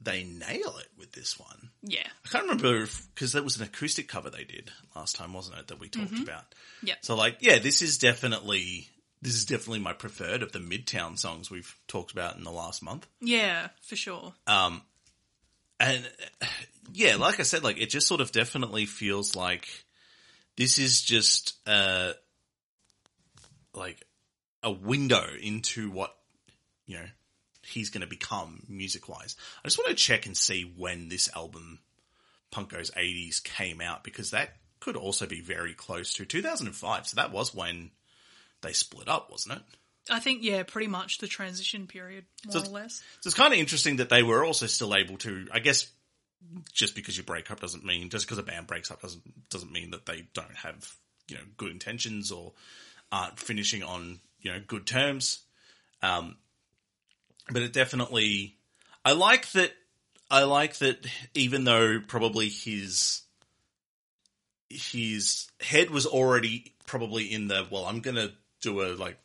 they 0.00 0.24
nail 0.24 0.76
it 0.78 0.88
with 0.98 1.12
this 1.12 1.38
one. 1.38 1.70
yeah, 1.82 2.06
I 2.24 2.28
can't 2.28 2.44
remember 2.44 2.86
because 3.14 3.32
that 3.32 3.44
was 3.44 3.56
an 3.56 3.64
acoustic 3.64 4.08
cover 4.08 4.30
they 4.30 4.44
did 4.44 4.70
last 4.96 5.16
time, 5.16 5.32
wasn't 5.32 5.58
it? 5.58 5.68
That 5.68 5.80
we 5.80 5.88
talked 5.88 6.18
about. 6.18 6.44
yeah. 6.82 6.94
So 7.02 7.14
like, 7.16 7.38
yeah, 7.40 7.58
this 7.58 7.82
is 7.82 7.98
definitely 7.98 8.88
this 9.22 9.34
is 9.34 9.44
definitely 9.44 9.80
my 9.80 9.92
preferred 9.92 10.42
of 10.42 10.52
the 10.52 10.58
Midtown 10.58 11.18
songs 11.18 11.50
we've 11.50 11.76
talked 11.88 12.12
about 12.12 12.36
in 12.36 12.44
the 12.44 12.50
last 12.50 12.82
month. 12.82 13.06
Yeah, 13.20 13.68
for 13.82 13.96
sure. 13.96 14.32
Um, 14.46 14.82
and 15.80 16.08
yeah, 16.92 17.16
like 17.16 17.40
I 17.40 17.44
said, 17.44 17.64
like 17.64 17.80
it 17.80 17.90
just 17.90 18.06
sort 18.06 18.20
of 18.20 18.32
definitely 18.32 18.86
feels 18.86 19.34
like 19.34 19.66
this 20.56 20.78
is 20.78 21.02
just 21.02 21.54
uh 21.66 22.12
like 23.74 24.04
a 24.62 24.70
window 24.70 25.24
into 25.40 25.90
what 25.90 26.14
you 26.86 26.98
know 26.98 27.06
he's 27.66 27.90
going 27.90 28.02
to 28.02 28.06
become 28.06 28.62
music 28.68 29.08
wise. 29.08 29.36
I 29.64 29.68
just 29.68 29.78
want 29.78 29.88
to 29.88 29.94
check 29.94 30.26
and 30.26 30.36
see 30.36 30.72
when 30.76 31.08
this 31.08 31.28
album 31.34 31.78
Punk 32.50 32.70
Goes 32.70 32.90
80s 32.90 33.42
came 33.42 33.80
out 33.80 34.02
because 34.02 34.32
that 34.32 34.50
could 34.80 34.96
also 34.96 35.26
be 35.26 35.40
very 35.40 35.74
close 35.74 36.14
to 36.14 36.24
2005. 36.24 37.06
So 37.06 37.16
that 37.16 37.32
was 37.32 37.54
when 37.54 37.90
they 38.62 38.72
split 38.72 39.08
up, 39.08 39.30
wasn't 39.30 39.56
it? 39.58 39.62
I 40.08 40.18
think 40.20 40.42
yeah, 40.42 40.62
pretty 40.62 40.86
much 40.86 41.18
the 41.18 41.28
transition 41.28 41.86
period, 41.86 42.24
more 42.46 42.52
So- 42.52 42.70
or 42.70 42.72
less. 42.72 43.02
So 43.20 43.28
it's 43.28 43.34
kind 43.34 43.52
of 43.52 43.58
interesting 43.58 43.96
that 43.96 44.08
they 44.08 44.22
were 44.22 44.44
also 44.44 44.66
still 44.66 44.94
able 44.94 45.18
to, 45.18 45.46
I 45.52 45.58
guess, 45.58 45.86
just 46.72 46.94
because 46.94 47.16
you 47.16 47.22
break 47.22 47.50
up 47.50 47.60
doesn't 47.60 47.84
mean, 47.84 48.08
just 48.08 48.26
because 48.26 48.38
a 48.38 48.42
band 48.42 48.66
breaks 48.66 48.90
up 48.90 49.02
doesn't, 49.02 49.50
doesn't 49.50 49.72
mean 49.72 49.90
that 49.90 50.06
they 50.06 50.26
don't 50.32 50.56
have, 50.56 50.96
you 51.28 51.36
know, 51.36 51.42
good 51.56 51.70
intentions 51.70 52.32
or 52.32 52.52
aren't 53.12 53.38
finishing 53.38 53.82
on, 53.82 54.20
you 54.40 54.50
know, 54.50 54.60
good 54.66 54.86
terms. 54.86 55.40
Um, 56.02 56.36
but 57.50 57.62
it 57.62 57.72
definitely, 57.72 58.56
I 59.04 59.12
like 59.12 59.50
that, 59.52 59.72
I 60.30 60.44
like 60.44 60.76
that 60.78 61.06
even 61.34 61.64
though 61.64 62.00
probably 62.00 62.48
his, 62.48 63.22
his 64.70 65.48
head 65.60 65.90
was 65.90 66.06
already 66.06 66.72
probably 66.86 67.32
in 67.32 67.48
the, 67.48 67.66
well, 67.70 67.84
I'm 67.84 68.00
going 68.00 68.16
to 68.16 68.32
do 68.62 68.80
a 68.82 68.94
like 68.94 69.18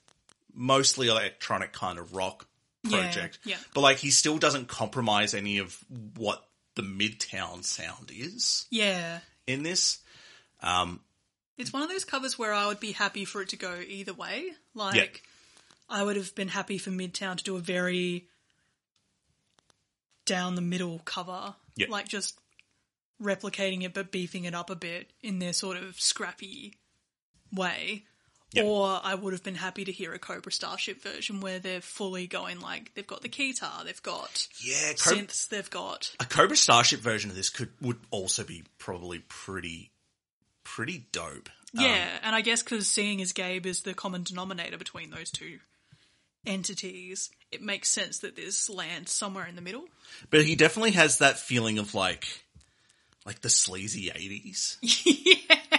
mostly 0.56 1.08
electronic 1.08 1.74
kind 1.74 2.00
of 2.00 2.14
rock 2.16 2.48
project. 2.90 3.40
yeah. 3.44 3.58
But 3.74 3.82
like 3.82 3.98
he 3.98 4.10
still 4.12 4.38
doesn't 4.38 4.68
compromise 4.68 5.34
any 5.34 5.58
of 5.60 5.78
what 6.18 6.44
the 6.76 6.82
Midtown 6.84 7.64
sound 7.64 8.12
is 8.16 8.66
Yeah. 8.70 9.20
in 9.48 9.64
this. 9.64 10.00
Um, 10.62 11.02
It's 11.58 11.72
one 11.74 11.84
of 11.84 11.90
those 11.90 12.06
covers 12.06 12.38
where 12.38 12.54
I 12.54 12.68
would 12.68 12.80
be 12.80 12.92
happy 12.92 13.26
for 13.26 13.42
it 13.42 13.50
to 13.50 13.56
go 13.56 13.80
either 13.88 14.14
way. 14.14 14.52
Like, 14.74 15.24
I 15.90 16.04
would 16.04 16.16
have 16.16 16.34
been 16.36 16.50
happy 16.50 16.78
for 16.78 16.90
Midtown 16.90 17.38
to 17.38 17.44
do 17.44 17.56
a 17.56 17.60
very 17.62 18.28
down 20.26 20.56
the 20.56 20.62
middle 20.62 21.00
cover. 21.00 21.56
Yeah. 21.76 21.88
Like, 21.90 22.08
just 22.08 22.40
replicating 23.22 23.84
it 23.84 23.94
but 23.94 24.12
beefing 24.12 24.44
it 24.46 24.54
up 24.54 24.70
a 24.70 24.76
bit 24.76 25.12
in 25.22 25.40
their 25.40 25.54
sort 25.54 25.78
of 25.78 26.00
scrappy 26.02 26.76
way. 27.54 28.06
Yeah. 28.56 28.64
Or 28.64 29.00
I 29.04 29.16
would 29.16 29.34
have 29.34 29.44
been 29.44 29.56
happy 29.56 29.84
to 29.86 29.92
hear 29.92 30.14
a 30.14 30.20
Cobra 30.20 30.52
Starship 30.52 31.02
version 31.02 31.42
where 31.42 31.60
they're 31.60 31.82
fully 31.82 32.26
going 32.26 32.62
like 32.62 32.92
they've 32.96 33.06
got 33.06 33.22
the 33.22 33.28
guitar, 33.28 33.84
they've 33.84 34.02
got 34.02 34.48
yeah, 34.64 34.94
Co- 34.94 35.12
synths, 35.16 35.50
they've 35.50 35.70
got 35.70 36.16
a 36.20 36.26
Cobra 36.26 36.56
Starship 36.56 37.02
version 37.02 37.30
of 37.30 37.36
this 37.36 37.50
could 37.50 37.70
would 37.82 37.98
also 38.12 38.44
be 38.44 38.64
probably 38.80 39.20
pretty 39.28 39.92
pretty 40.64 41.06
dope. 41.12 41.50
Um, 41.78 41.84
Yeah, 41.84 42.08
and 42.24 42.36
I 42.36 42.42
guess 42.42 42.64
because 42.64 42.88
seeing 42.88 43.22
as 43.22 43.34
Gabe 43.34 43.66
is 43.66 43.82
the 43.82 43.94
common 43.94 44.24
denominator 44.24 44.78
between 44.78 45.10
those 45.10 45.30
two 45.32 45.60
entities, 46.46 47.30
it 47.52 47.62
makes 47.62 47.90
sense 47.90 48.20
that 48.20 48.36
this 48.36 48.70
lands 48.70 49.12
somewhere 49.12 49.48
in 49.48 49.56
the 49.56 49.62
middle. 49.62 49.86
but 50.30 50.46
he 50.46 50.56
definitely 50.56 50.92
has 50.92 51.18
that 51.18 51.40
feeling 51.40 51.78
of 51.80 51.94
like 51.96 52.26
like 53.26 53.42
the 53.42 53.50
sleazy 53.50 54.10
80s. 54.12 54.78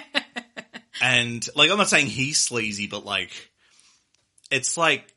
And 1.07 1.49
like 1.55 1.71
I'm 1.71 1.79
not 1.79 1.89
saying 1.89 2.07
he's 2.07 2.37
sleazy, 2.37 2.89
but 2.89 3.05
like 3.05 3.31
it's 4.51 4.77
like 4.77 5.15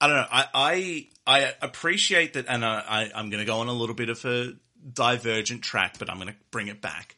I 0.00 0.06
don't 0.06 0.16
know. 0.16 0.26
I 0.30 0.46
I, 0.54 1.08
I 1.26 1.52
appreciate 1.60 2.34
that, 2.34 2.46
and 2.48 2.64
I, 2.64 2.78
I 2.78 3.10
I'm 3.12 3.28
going 3.28 3.40
to 3.40 3.44
go 3.44 3.58
on 3.58 3.66
a 3.66 3.72
little 3.72 3.96
bit 3.96 4.08
of 4.08 4.24
a 4.24 4.52
divergent 4.92 5.62
track, 5.62 5.98
but 5.98 6.08
I'm 6.08 6.18
going 6.18 6.28
to 6.28 6.36
bring 6.52 6.68
it 6.68 6.80
back. 6.80 7.16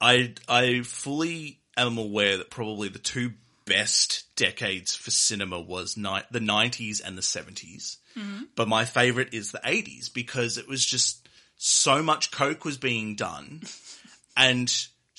I 0.00 0.34
I 0.48 0.80
fully 0.82 1.60
am 1.76 1.96
aware 1.96 2.38
that 2.38 2.50
probably 2.50 2.88
the 2.88 2.98
two 2.98 3.34
best 3.66 4.24
decades 4.34 4.96
for 4.96 5.12
cinema 5.12 5.60
was 5.60 5.96
ni- 5.96 6.26
the 6.32 6.40
90s 6.40 7.00
and 7.06 7.16
the 7.16 7.22
70s. 7.22 7.98
Mm-hmm. 8.18 8.42
But 8.56 8.66
my 8.66 8.84
favorite 8.84 9.32
is 9.32 9.52
the 9.52 9.60
80s 9.64 10.12
because 10.12 10.58
it 10.58 10.66
was 10.66 10.84
just 10.84 11.28
so 11.56 12.02
much 12.02 12.32
coke 12.32 12.64
was 12.64 12.78
being 12.78 13.14
done 13.14 13.62
and 14.36 14.68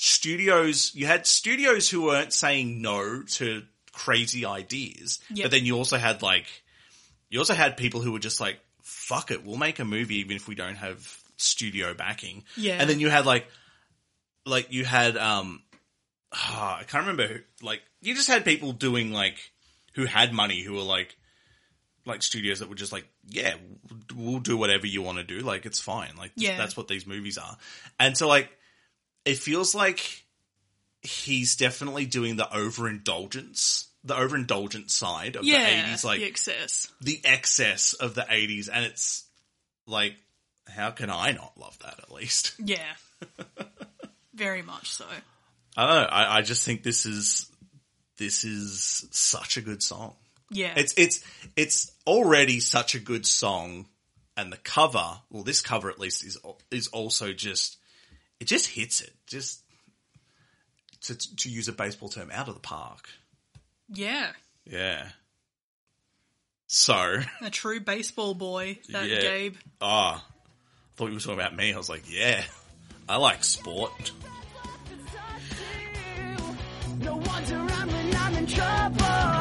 studios 0.04 0.92
you 0.94 1.06
had 1.06 1.26
studios 1.26 1.90
who 1.90 2.04
weren't 2.04 2.34
saying 2.34 2.82
no 2.82 3.22
to 3.24 3.64
crazy 3.94 4.46
ideas 4.46 5.20
Yep. 5.30 5.46
but 5.46 5.52
then 5.52 5.66
you 5.66 5.78
also 5.78 5.98
had 5.98 6.22
like 6.22 6.46
you 7.30 7.40
also 7.40 7.54
had 7.54 7.78
people 7.78 8.02
who 8.02 8.12
were 8.12 8.20
just 8.20 8.42
like 8.42 8.60
fuck 8.82 9.32
it 9.32 9.46
we'll 9.46 9.56
make 9.56 9.80
a 9.80 9.86
movie 9.86 10.18
even 10.18 10.36
if 10.36 10.46
we 10.48 10.56
don't 10.56 10.76
have 10.76 11.00
studio 11.38 11.94
backing 11.94 12.44
Yeah. 12.58 12.78
and 12.82 12.90
then 12.90 13.00
you 13.00 13.10
had 13.10 13.26
like 13.26 13.48
like 14.46 14.74
you 14.74 14.84
had 14.84 15.16
um 15.16 15.62
ah, 16.34 16.80
i 16.80 16.84
can't 16.84 17.08
remember 17.08 17.28
who, 17.28 17.40
like 17.66 17.82
you 18.02 18.14
just 18.14 18.28
had 18.28 18.44
people 18.44 18.74
doing 18.74 19.14
like 19.14 19.38
who 19.96 20.04
had 20.06 20.34
money 20.34 20.62
who 20.64 20.74
were 20.74 20.82
like 20.82 21.16
like 22.06 22.22
studios 22.22 22.60
that 22.60 22.68
were 22.68 22.76
just 22.76 22.92
like, 22.92 23.06
yeah, 23.30 23.54
we'll 24.14 24.40
do 24.40 24.58
whatever 24.58 24.86
you 24.86 25.02
want 25.02 25.20
to 25.20 25.24
do. 25.24 25.40
Like, 25.40 25.66
it's 25.66 25.80
fine. 25.80 26.18
Like, 26.18 26.34
Yeah. 26.36 26.58
that's 26.58 26.76
what 26.76 26.90
these 26.90 27.08
movies 27.08 27.38
are. 27.38 27.56
And 27.98 28.18
so, 28.18 28.28
like, 28.28 28.50
it 29.26 29.38
feels 29.38 29.74
like 29.74 30.24
he's 31.02 31.56
definitely 31.56 32.06
doing 32.06 32.36
the 32.36 32.48
overindulgence, 32.56 33.88
the 34.04 34.16
overindulgent 34.16 34.90
side 34.90 35.36
of 35.36 35.44
yeah, 35.44 35.88
the 35.88 35.92
80s, 35.92 36.04
like 36.04 36.20
the 36.20 36.26
excess. 36.26 36.92
the 37.02 37.22
excess 37.24 37.94
of 37.94 38.16
the 38.16 38.22
80s. 38.22 38.70
And 38.72 38.86
it's 38.86 39.26
like, 39.86 40.16
how 40.68 40.92
can 40.92 41.10
I 41.10 41.32
not 41.32 41.58
love 41.58 41.78
that 41.80 42.00
at 42.00 42.12
least? 42.12 42.54
Yeah, 42.66 42.94
very 44.34 44.62
much 44.62 44.90
so. 44.92 45.06
I 45.78 45.88
don't 45.88 45.96
know. 46.04 46.10
I, 46.10 46.38
I 46.38 46.42
just 46.42 46.66
think 46.66 46.84
this 46.84 47.06
is, 47.06 47.50
this 48.18 48.44
is 48.44 49.08
such 49.12 49.58
a 49.58 49.62
good 49.62 49.82
song. 49.84 50.16
Yeah, 50.50 50.74
It's 50.76 50.94
it's 50.98 51.24
it's 51.56 51.92
already 52.06 52.60
such 52.60 52.94
a 52.94 53.00
good 53.00 53.26
song, 53.26 53.88
and 54.38 54.52
the 54.54 54.58
cover, 54.58 55.20
well, 55.32 55.44
this 55.44 55.62
cover 55.62 55.90
at 55.90 56.00
least 56.00 56.24
is 56.24 56.38
is 56.70 56.90
also 56.90 57.34
just 57.34 57.78
it 58.40 58.46
just 58.46 58.68
hits 58.68 59.02
it, 59.02 59.14
just 59.28 59.62
to 61.02 61.16
to 61.38 61.50
use 61.50 61.68
a 61.68 61.74
baseball 61.74 62.10
term, 62.10 62.30
out 62.32 62.48
of 62.48 62.54
the 62.56 62.60
park. 62.62 63.10
yeah, 63.90 64.32
Yeah. 64.66 65.10
So, 66.68 67.20
a 67.42 67.50
true 67.52 67.80
baseball 67.82 68.34
boy. 68.34 68.80
That 68.90 69.08
Yeah. 69.08 69.22
Gabe. 69.22 69.56
ah, 69.80 70.26
I 70.26 70.96
thought 70.96 71.08
you 71.08 71.14
were 71.14 71.20
talking 71.20 71.34
about 71.40 71.56
me. 71.56 71.72
I 71.74 71.78
was 71.78 71.90
like, 71.90 72.04
yeah, 72.08 72.44
I 73.08 73.18
like 73.18 73.44
sport. 73.44 74.12
No 77.00 77.16
wonder 77.18 77.58
I'm 77.58 78.36
in 78.38 78.48
trouble. 78.48 79.33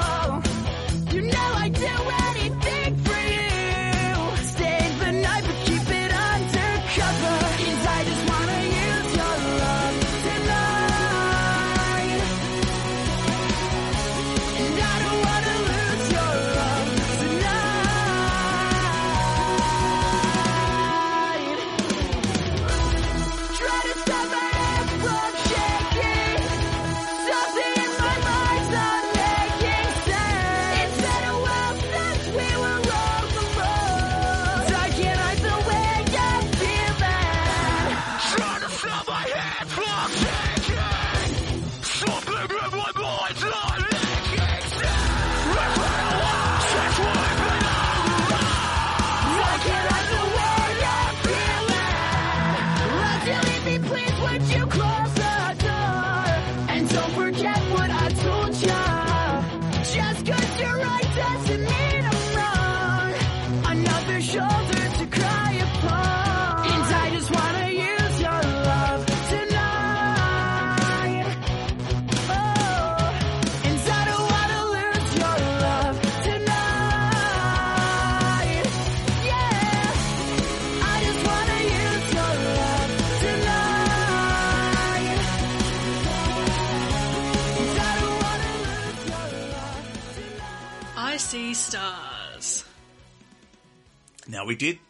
Now 94.42 94.48
we 94.48 94.56
did 94.56 94.80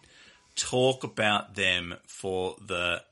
talk 0.57 1.05
about 1.05 1.57
them 1.57 1.95
for 2.07 2.57
the 2.67 3.03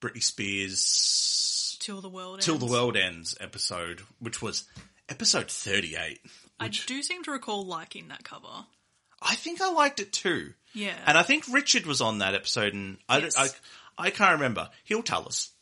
Britney 0.00 0.20
Spears 0.20 1.76
Till 1.78 2.00
the 2.00 2.08
world 2.08 2.40
Till 2.40 2.58
the 2.58 2.64
ends. 2.66 2.72
World 2.72 2.96
Ends 2.96 3.36
episode, 3.40 4.00
which 4.18 4.42
was 4.42 4.64
episode 5.08 5.48
38. 5.48 6.18
I 6.58 6.64
Which 6.64 6.84
do 6.86 7.00
seem 7.04 7.22
to 7.22 7.30
recall 7.30 7.64
liking 7.64 8.08
that 8.08 8.24
cover. 8.24 8.48
I 9.22 9.36
think 9.36 9.60
I 9.60 9.70
liked 9.70 10.00
it 10.00 10.12
too. 10.12 10.52
Yeah. 10.74 10.96
And 11.06 11.16
I 11.16 11.22
think 11.22 11.44
Richard 11.48 11.86
was 11.86 12.00
on 12.00 12.18
that 12.18 12.34
episode 12.34 12.74
and 12.74 12.98
I, 13.08 13.18
Yes. 13.18 13.36
I, 13.96 14.06
I 14.06 14.10
can't 14.10 14.32
remember. 14.32 14.68
He'll 14.82 15.04
tell 15.04 15.26
us. 15.26 15.52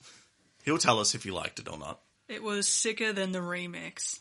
He'll 0.64 0.78
tell 0.78 0.98
us 0.98 1.14
if 1.14 1.24
he 1.24 1.30
liked 1.30 1.58
it 1.58 1.68
or 1.68 1.76
not. 1.76 2.00
it 2.26 2.42
was 2.42 2.66
sicker 2.66 3.12
than 3.12 3.32
the 3.32 3.40
remix. 3.40 4.18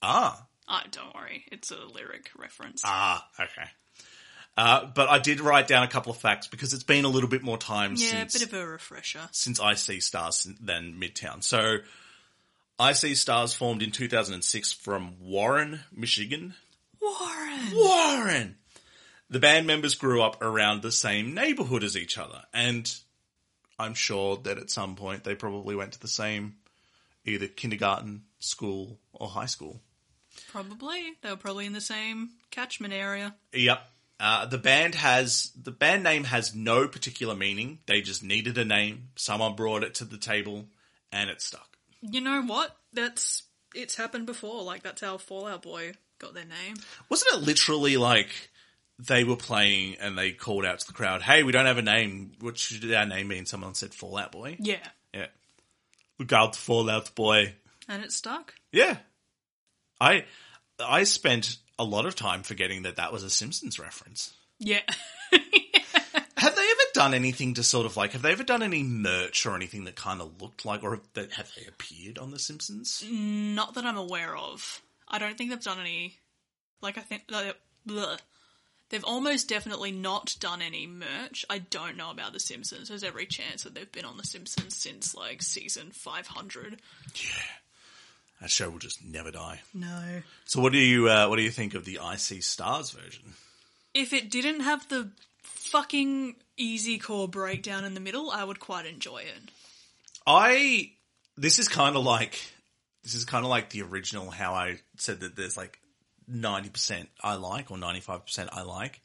Ah. 0.00 0.46
Ah, 0.66 0.84
don't 0.90 1.14
worry. 1.14 1.44
It's 1.52 1.70
a 1.70 1.84
lyric 1.84 2.30
reference. 2.38 2.80
Ah, 2.86 3.28
okay. 3.38 3.68
Uh, 4.56 4.84
but 4.94 5.08
I 5.08 5.18
did 5.18 5.40
write 5.40 5.66
down 5.66 5.82
a 5.82 5.88
couple 5.88 6.12
of 6.12 6.18
facts 6.18 6.46
because 6.46 6.74
it's 6.74 6.82
been 6.82 7.04
a 7.04 7.08
little 7.08 7.28
bit 7.28 7.42
more 7.42 7.56
time 7.56 7.96
since. 7.96 8.12
yeah, 8.12 8.18
since 8.20 8.38
bit 8.38 8.52
of 8.52 8.54
a 8.54 8.66
refresher. 8.66 9.28
since 9.32 9.58
I 9.58 9.74
See 9.74 10.00
Stars 10.00 10.46
than 10.60 10.94
Midtown. 11.00 11.42
So 11.42 11.78
I 12.78 12.92
See 12.92 13.14
Stars 13.14 13.54
formed 13.54 13.82
in 13.82 13.90
2006 13.92 14.72
from 14.74 15.14
Warren, 15.20 15.80
Michigan. 15.90 16.54
Warren! 17.00 17.60
Warren! 17.74 18.56
The 19.30 19.40
band 19.40 19.66
members 19.66 19.94
grew 19.94 20.22
up 20.22 20.42
around 20.42 20.82
the 20.82 20.92
same 20.92 21.32
neighborhood 21.34 21.82
as 21.82 21.96
each 21.96 22.18
other, 22.18 22.42
and 22.52 22.94
I'm 23.78 23.94
sure 23.94 24.36
that 24.44 24.58
at 24.58 24.70
some 24.70 24.94
point 24.96 25.24
they 25.24 25.34
probably 25.34 25.74
went 25.74 25.92
to 25.92 26.00
the 26.00 26.08
same 26.08 26.56
either 27.24 27.46
kindergarten, 27.46 28.24
school, 28.40 28.98
or 29.12 29.28
high 29.28 29.46
school. 29.46 29.80
Probably. 30.50 31.14
They 31.22 31.30
were 31.30 31.36
probably 31.36 31.66
in 31.66 31.72
the 31.72 31.80
same 31.80 32.30
catchment 32.50 32.92
area. 32.92 33.34
Yep. 33.52 33.80
Uh, 34.20 34.46
the 34.46 34.58
band 34.58 34.94
has 34.94 35.50
the 35.60 35.70
band 35.72 36.02
name 36.04 36.24
has 36.24 36.54
no 36.54 36.86
particular 36.86 37.34
meaning. 37.34 37.80
They 37.86 38.00
just 38.02 38.22
needed 38.22 38.56
a 38.58 38.64
name. 38.64 39.08
Someone 39.16 39.56
brought 39.56 39.82
it 39.82 39.94
to 39.96 40.04
the 40.04 40.18
table, 40.18 40.66
and 41.10 41.28
it 41.28 41.40
stuck. 41.42 41.76
You 42.02 42.20
know 42.20 42.42
what? 42.42 42.76
That's 42.92 43.42
it's 43.74 43.96
happened 43.96 44.26
before. 44.26 44.62
Like 44.62 44.82
that's 44.82 45.00
how 45.00 45.18
Fall 45.18 45.46
Out 45.46 45.62
Boy 45.62 45.92
got 46.18 46.34
their 46.34 46.44
name. 46.44 46.76
Wasn't 47.08 47.32
it 47.34 47.46
literally 47.46 47.96
like 47.96 48.28
they 48.98 49.24
were 49.24 49.36
playing 49.36 49.96
and 50.00 50.16
they 50.16 50.30
called 50.30 50.64
out 50.64 50.78
to 50.80 50.86
the 50.86 50.92
crowd, 50.92 51.22
"Hey, 51.22 51.42
we 51.42 51.50
don't 51.50 51.66
have 51.66 51.78
a 51.78 51.82
name. 51.82 52.32
What 52.40 52.58
should 52.58 52.92
our 52.94 53.06
name 53.06 53.28
be?" 53.28 53.38
And 53.38 53.48
someone 53.48 53.74
said 53.74 53.92
Fall 53.94 54.18
Out 54.18 54.30
Boy. 54.32 54.56
Yeah, 54.60 54.86
Yeah. 55.12 55.26
Look 56.18 56.32
out, 56.32 56.54
Fallout 56.54 57.12
Boy. 57.16 57.54
and 57.88 58.04
it 58.04 58.12
stuck. 58.12 58.54
Yeah. 58.70 58.98
I 60.00 60.26
I 60.78 61.04
spent 61.04 61.56
a 61.82 61.84
lot 61.84 62.06
of 62.06 62.14
time 62.14 62.42
forgetting 62.44 62.82
that 62.82 62.96
that 62.96 63.12
was 63.12 63.24
a 63.24 63.30
Simpsons 63.30 63.78
reference. 63.78 64.32
Yeah. 64.58 64.80
Have 66.36 66.56
they 66.56 66.62
ever 66.62 66.80
done 66.94 67.14
anything 67.14 67.54
to 67.54 67.62
sort 67.62 67.86
of 67.86 67.96
like? 67.96 68.12
Have 68.12 68.22
they 68.22 68.32
ever 68.32 68.42
done 68.42 68.62
any 68.64 68.82
merch 68.82 69.46
or 69.46 69.54
anything 69.54 69.84
that 69.84 69.94
kind 69.94 70.20
of 70.20 70.42
looked 70.42 70.64
like, 70.64 70.82
or 70.82 70.90
have 70.92 71.08
they, 71.14 71.28
have 71.36 71.50
they 71.56 71.66
appeared 71.66 72.18
on 72.18 72.32
The 72.32 72.38
Simpsons? 72.40 73.04
Not 73.08 73.74
that 73.74 73.84
I'm 73.84 73.96
aware 73.96 74.36
of. 74.36 74.82
I 75.06 75.18
don't 75.18 75.38
think 75.38 75.50
they've 75.50 75.62
done 75.62 75.78
any. 75.78 76.18
Like 76.80 76.98
I 76.98 77.02
think 77.02 77.22
like, 77.30 77.56
bleh. 77.86 78.18
they've 78.88 79.04
almost 79.04 79.48
definitely 79.48 79.92
not 79.92 80.34
done 80.40 80.62
any 80.62 80.88
merch. 80.88 81.44
I 81.48 81.58
don't 81.58 81.96
know 81.96 82.10
about 82.10 82.32
The 82.32 82.40
Simpsons. 82.40 82.88
There's 82.88 83.04
every 83.04 83.26
chance 83.26 83.62
that 83.62 83.76
they've 83.76 83.92
been 83.92 84.04
on 84.04 84.16
The 84.16 84.24
Simpsons 84.24 84.74
since 84.74 85.14
like 85.14 85.42
season 85.42 85.92
500. 85.92 86.80
That 88.42 88.50
show 88.50 88.68
will 88.68 88.80
just 88.80 89.04
never 89.04 89.30
die. 89.30 89.60
No. 89.72 90.20
So, 90.46 90.60
what 90.60 90.72
do 90.72 90.78
you 90.78 91.08
uh, 91.08 91.28
what 91.28 91.36
do 91.36 91.42
you 91.42 91.50
think 91.50 91.74
of 91.74 91.84
the 91.84 92.00
I 92.00 92.16
See 92.16 92.40
Stars 92.40 92.90
version? 92.90 93.34
If 93.94 94.12
it 94.12 94.32
didn't 94.32 94.60
have 94.60 94.88
the 94.88 95.10
fucking 95.44 96.34
easy 96.56 96.98
core 96.98 97.28
breakdown 97.28 97.84
in 97.84 97.94
the 97.94 98.00
middle, 98.00 98.32
I 98.32 98.42
would 98.42 98.58
quite 98.58 98.84
enjoy 98.84 99.18
it. 99.18 99.50
I 100.26 100.90
this 101.36 101.60
is 101.60 101.68
kind 101.68 101.94
of 101.94 102.04
like 102.04 102.40
this 103.04 103.14
is 103.14 103.24
kind 103.24 103.44
of 103.44 103.48
like 103.48 103.70
the 103.70 103.82
original 103.82 104.28
how 104.28 104.54
I 104.54 104.80
said 104.96 105.20
that 105.20 105.36
there's 105.36 105.56
like 105.56 105.78
90% 106.28 107.06
I 107.22 107.36
like 107.36 107.70
or 107.70 107.76
95% 107.76 108.48
I 108.50 108.62
like. 108.62 109.00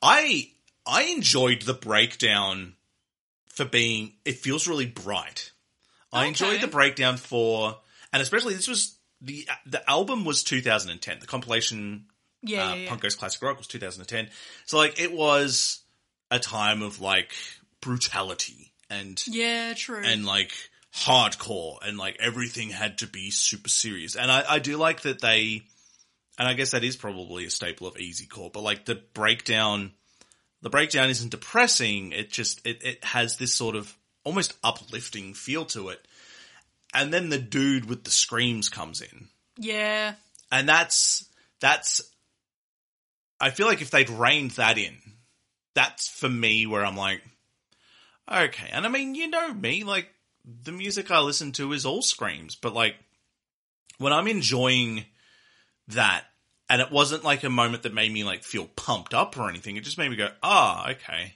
I 0.00 0.50
I 0.86 1.02
enjoyed 1.02 1.60
the 1.62 1.74
breakdown 1.74 2.72
for 3.48 3.66
being 3.66 4.14
it 4.24 4.38
feels 4.38 4.66
really 4.66 4.86
bright. 4.86 5.52
I 6.10 6.24
enjoyed 6.24 6.62
the 6.62 6.68
breakdown 6.68 7.18
for 7.18 7.76
and 8.12 8.22
especially 8.22 8.54
this 8.54 8.68
was 8.68 8.96
the 9.20 9.48
the 9.66 9.88
album 9.88 10.24
was 10.24 10.42
2010. 10.44 11.20
The 11.20 11.26
compilation 11.26 12.06
Yeah, 12.42 12.64
uh, 12.64 12.68
yeah, 12.68 12.74
yeah. 12.74 12.88
Punk 12.88 13.02
Goes 13.02 13.14
Classic 13.14 13.40
Rock 13.42 13.58
was 13.58 13.66
2010. 13.68 14.28
So 14.66 14.76
like 14.76 15.00
it 15.00 15.12
was 15.12 15.80
a 16.30 16.38
time 16.38 16.82
of 16.82 17.00
like 17.00 17.32
brutality 17.80 18.72
and 18.90 19.22
Yeah, 19.26 19.74
true. 19.74 20.02
and 20.02 20.24
like 20.24 20.52
hardcore 20.94 21.78
and 21.82 21.96
like 21.96 22.16
everything 22.20 22.70
had 22.70 22.98
to 22.98 23.06
be 23.06 23.30
super 23.30 23.68
serious. 23.68 24.16
And 24.16 24.30
I, 24.30 24.44
I 24.48 24.58
do 24.58 24.76
like 24.76 25.02
that 25.02 25.20
they, 25.20 25.62
and 26.38 26.48
I 26.48 26.54
guess 26.54 26.72
that 26.72 26.84
is 26.84 26.96
probably 26.96 27.46
a 27.46 27.50
staple 27.50 27.86
of 27.86 27.98
easy 27.98 28.26
core, 28.26 28.50
but 28.52 28.62
like 28.62 28.84
the 28.84 29.00
breakdown, 29.14 29.92
the 30.60 30.70
breakdown 30.70 31.10
isn't 31.10 31.30
depressing. 31.30 32.12
It 32.12 32.30
just, 32.30 32.66
it, 32.66 32.82
it 32.82 33.04
has 33.04 33.36
this 33.36 33.54
sort 33.54 33.76
of 33.76 33.94
almost 34.24 34.54
uplifting 34.62 35.34
feel 35.34 35.64
to 35.66 35.88
it. 35.88 36.06
And 36.94 37.12
then 37.12 37.30
the 37.30 37.38
dude 37.38 37.86
with 37.86 38.04
the 38.04 38.10
screams 38.10 38.68
comes 38.68 39.00
in 39.00 39.28
yeah, 39.58 40.14
and 40.50 40.68
that's, 40.68 41.26
that's, 41.60 42.02
I 43.40 43.50
feel 43.50 43.66
like 43.66 43.82
if 43.82 43.90
they'd 43.90 44.10
reined 44.10 44.52
that 44.52 44.78
in, 44.78 44.96
that's 45.74 46.08
for 46.08 46.28
me 46.28 46.66
where 46.66 46.84
I'm 46.84 46.96
like, 46.96 47.22
okay. 48.30 48.68
And 48.70 48.86
I 48.86 48.88
mean, 48.88 49.14
you 49.14 49.28
know 49.28 49.52
me, 49.52 49.84
like, 49.84 50.08
the 50.64 50.72
music 50.72 51.10
I 51.10 51.20
listen 51.20 51.52
to 51.52 51.72
is 51.72 51.86
all 51.86 52.02
screams, 52.02 52.56
but 52.56 52.74
like, 52.74 52.96
when 53.98 54.12
I'm 54.12 54.26
enjoying 54.26 55.04
that, 55.88 56.24
and 56.68 56.80
it 56.80 56.90
wasn't 56.90 57.24
like 57.24 57.44
a 57.44 57.50
moment 57.50 57.82
that 57.82 57.92
made 57.92 58.10
me 58.10 58.24
like 58.24 58.42
feel 58.42 58.66
pumped 58.76 59.12
up 59.12 59.36
or 59.36 59.48
anything, 59.48 59.76
it 59.76 59.84
just 59.84 59.98
made 59.98 60.10
me 60.10 60.16
go, 60.16 60.30
ah, 60.42 60.90
okay. 60.90 61.34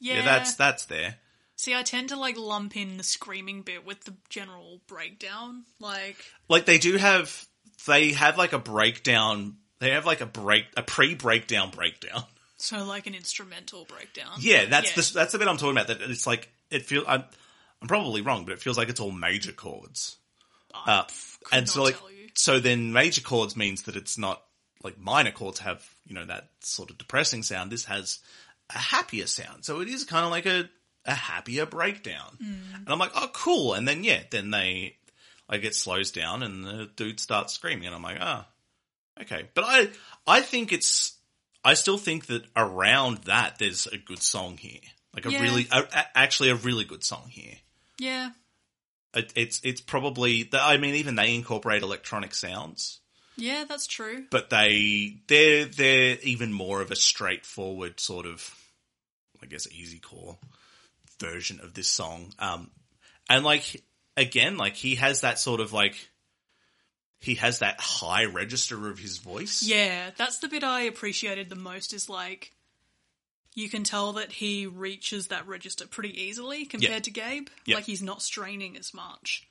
yeah. 0.00 0.16
Yeah, 0.16 0.22
that's, 0.22 0.54
that's 0.54 0.86
there. 0.86 1.16
See, 1.64 1.74
I 1.74 1.82
tend 1.82 2.10
to 2.10 2.16
like 2.18 2.36
lump 2.36 2.76
in 2.76 2.98
the 2.98 3.02
screaming 3.02 3.62
bit 3.62 3.86
with 3.86 4.04
the 4.04 4.14
general 4.28 4.82
breakdown. 4.86 5.64
Like, 5.80 6.16
Like, 6.46 6.66
they 6.66 6.76
do 6.76 6.98
have, 6.98 7.46
they 7.86 8.12
have 8.12 8.36
like 8.36 8.52
a 8.52 8.58
breakdown, 8.58 9.56
they 9.78 9.92
have 9.92 10.04
like 10.04 10.20
a 10.20 10.26
break, 10.26 10.66
a 10.76 10.82
pre-breakdown 10.82 11.70
breakdown. 11.70 12.24
so 12.58 12.84
like 12.84 13.06
an 13.06 13.14
instrumental 13.14 13.86
breakdown. 13.86 14.32
Yeah, 14.40 14.66
that's 14.66 14.90
Yeah. 14.90 15.02
the 15.02 15.10
that's 15.14 15.32
the 15.32 15.38
bit 15.38 15.48
I'm 15.48 15.56
talking 15.56 15.72
about. 15.72 15.86
That 15.86 16.02
it's 16.02 16.26
like 16.26 16.50
it 16.70 16.84
feels. 16.84 17.06
I'm, 17.08 17.24
I'm 17.80 17.88
probably 17.88 18.20
wrong, 18.20 18.44
but 18.44 18.52
it 18.52 18.60
feels 18.60 18.76
like 18.76 18.90
it's 18.90 19.00
all 19.00 19.10
major 19.10 19.52
chords. 19.52 20.16
I 20.74 20.98
Uh, 20.98 21.04
and 21.50 21.66
so 21.68 21.82
like 21.82 21.98
tell 21.98 22.10
you. 22.10 22.28
so 22.34 22.60
then 22.60 22.92
major 22.92 23.22
chords 23.22 23.56
means 23.56 23.84
that 23.84 23.96
it's 23.96 24.18
not 24.18 24.42
like 24.82 24.98
minor 24.98 25.30
chords 25.32 25.60
have 25.60 25.82
you 26.04 26.14
know 26.14 26.26
that 26.26 26.50
sort 26.60 26.90
of 26.90 26.98
depressing 26.98 27.42
sound. 27.42 27.72
This 27.72 27.86
has 27.86 28.18
a 28.68 28.76
happier 28.78 29.26
sound, 29.26 29.64
so 29.64 29.80
it 29.80 29.88
is 29.88 30.04
kind 30.04 30.26
of 30.26 30.30
like 30.30 30.44
a 30.46 30.68
a 31.06 31.14
happier 31.14 31.66
breakdown. 31.66 32.36
Hmm. 32.38 32.74
And 32.76 32.88
I'm 32.88 32.98
like, 32.98 33.12
oh, 33.14 33.30
cool. 33.32 33.74
And 33.74 33.86
then 33.86 34.04
yeah, 34.04 34.22
then 34.30 34.50
they 34.50 34.96
like 35.48 35.64
it 35.64 35.74
slows 35.74 36.10
down 36.10 36.42
and 36.42 36.64
the 36.64 36.90
dude 36.96 37.20
starts 37.20 37.52
screaming, 37.54 37.86
and 37.86 37.94
I'm 37.94 38.02
like, 38.02 38.18
ah, 38.20 38.46
okay. 39.22 39.48
But 39.54 39.64
I 39.66 39.88
I 40.26 40.40
think 40.40 40.72
it's 40.72 41.16
I 41.64 41.74
still 41.74 41.98
think 41.98 42.26
that 42.26 42.44
around 42.56 43.18
that 43.24 43.58
there's 43.58 43.86
a 43.86 43.98
good 43.98 44.22
song 44.22 44.56
here, 44.56 44.80
like 45.14 45.26
a 45.26 45.30
Yeah. 45.32 45.42
really 45.42 45.66
a, 45.70 45.80
a- 45.80 46.18
actually 46.18 46.50
a 46.50 46.54
really 46.56 46.84
good 46.84 47.04
song 47.04 47.28
here. 47.30 47.54
Yeah, 47.98 48.30
It, 49.14 49.32
it's 49.36 49.60
it's 49.64 49.80
probably 49.80 50.48
I 50.52 50.76
mean 50.78 50.94
even 50.96 51.14
they 51.14 51.34
incorporate 51.34 51.82
electronic 51.82 52.34
sounds, 52.34 53.00
yeah, 53.36 53.64
that's 53.68 53.86
true. 53.86 54.24
but 54.30 54.50
they 54.50 55.18
they're 55.28 55.64
they're 55.66 56.18
even 56.22 56.52
more 56.52 56.80
of 56.80 56.90
a 56.90 56.96
straightforward 56.96 58.00
sort 58.00 58.26
of 58.26 58.54
I 59.42 59.46
guess 59.46 59.70
easy 59.70 59.98
core 60.00 60.38
version 61.20 61.60
of 61.60 61.74
this 61.74 61.88
song. 61.88 62.32
Um, 62.38 62.70
and 63.28 63.44
like 63.44 63.82
again, 64.16 64.56
like 64.56 64.74
he 64.74 64.96
has 64.96 65.22
that 65.22 65.38
sort 65.38 65.60
of 65.60 65.72
like 65.72 65.96
he 67.20 67.36
has 67.36 67.60
that 67.60 67.80
high 67.80 68.26
register 68.26 68.88
of 68.90 68.98
his 68.98 69.18
voice. 69.18 69.62
Yeah, 69.62 70.10
that's 70.16 70.38
the 70.38 70.48
bit 70.48 70.62
I 70.64 70.82
appreciated 70.82 71.48
the 71.48 71.56
most. 71.56 71.92
Is 71.92 72.08
like 72.08 72.52
you 73.54 73.68
can 73.68 73.84
tell 73.84 74.14
that 74.14 74.32
he 74.32 74.66
reaches 74.66 75.28
that 75.28 75.46
register 75.46 75.86
pretty 75.86 76.22
easily 76.22 76.64
compared 76.66 77.04
to 77.04 77.10
Gabe. 77.10 77.48
Yeah. 77.64 77.76
Like 77.76 77.84
he's 77.84 78.02
not 78.02 78.20
straining 78.20 78.76
as 78.76 78.92
much, 78.92 79.46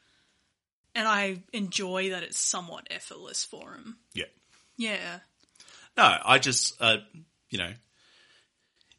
and 0.94 1.08
I 1.08 1.40
enjoy 1.52 2.12
that 2.12 2.24
it's 2.24 2.40
somewhat 2.40 2.88
effortless 2.92 3.44
for 3.44 3.74
him. 3.74 3.98
yeah. 4.14 4.26
Yeah, 4.76 5.20
No, 5.96 6.18
I 6.26 6.40
just, 6.40 6.82
uh, 6.82 6.98
you 7.52 7.60
know, 7.60 7.72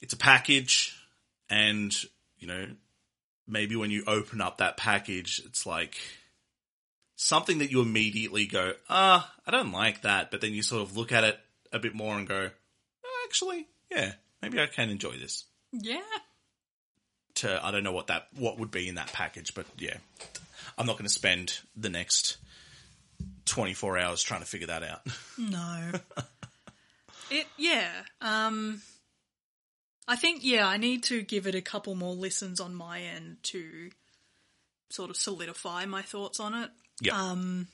it's 0.00 0.12
a 0.12 0.16
package, 0.16 0.96
and 1.50 1.92
you 2.44 2.48
know, 2.48 2.66
maybe 3.48 3.74
when 3.74 3.90
you 3.90 4.04
open 4.06 4.42
up 4.42 4.58
that 4.58 4.76
package, 4.76 5.40
it's 5.46 5.64
like 5.64 5.96
something 7.16 7.58
that 7.58 7.70
you 7.70 7.80
immediately 7.80 8.44
go, 8.44 8.74
ah, 8.90 9.32
I 9.46 9.50
don't 9.50 9.72
like 9.72 10.02
that, 10.02 10.30
but 10.30 10.42
then 10.42 10.52
you 10.52 10.62
sort 10.62 10.82
of 10.82 10.94
look 10.94 11.10
at 11.10 11.24
it 11.24 11.38
a 11.72 11.78
bit 11.78 11.94
more 11.94 12.18
and 12.18 12.28
go, 12.28 12.50
"Oh, 13.04 13.26
actually, 13.26 13.66
yeah, 13.90 14.12
maybe 14.42 14.60
I 14.60 14.66
can 14.66 14.90
enjoy 14.90 15.12
this. 15.12 15.44
Yeah. 15.72 16.02
To 17.36 17.64
I 17.64 17.70
don't 17.70 17.82
know 17.82 17.92
what 17.92 18.08
that 18.08 18.28
what 18.36 18.58
would 18.58 18.70
be 18.70 18.88
in 18.88 18.96
that 18.96 19.10
package, 19.14 19.54
but 19.54 19.64
yeah, 19.78 19.96
I'm 20.76 20.84
not 20.84 20.96
going 20.96 21.06
to 21.06 21.12
spend 21.12 21.58
the 21.74 21.88
next 21.88 22.36
24 23.46 23.98
hours 23.98 24.22
trying 24.22 24.40
to 24.40 24.46
figure 24.46 24.66
that 24.66 24.82
out. 24.82 25.00
No. 25.38 25.92
it 27.30 27.46
yeah. 27.56 27.88
Um 28.20 28.82
I 30.06 30.16
think 30.16 30.44
yeah, 30.44 30.66
I 30.66 30.76
need 30.76 31.04
to 31.04 31.22
give 31.22 31.46
it 31.46 31.54
a 31.54 31.60
couple 31.60 31.94
more 31.94 32.14
listens 32.14 32.60
on 32.60 32.74
my 32.74 33.00
end 33.00 33.38
to 33.44 33.90
sort 34.90 35.10
of 35.10 35.16
solidify 35.16 35.86
my 35.86 36.02
thoughts 36.02 36.40
on 36.40 36.54
it. 36.54 36.70
Yeah, 37.00 37.20
Um 37.20 37.68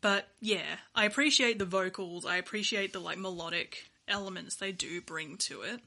but 0.00 0.28
yeah, 0.40 0.76
I 0.94 1.06
appreciate 1.06 1.58
the 1.58 1.64
vocals, 1.64 2.26
I 2.26 2.36
appreciate 2.36 2.92
the 2.92 3.00
like 3.00 3.18
melodic 3.18 3.90
elements 4.06 4.56
they 4.56 4.72
do 4.72 5.00
bring 5.00 5.36
to 5.38 5.62
it. 5.62 5.80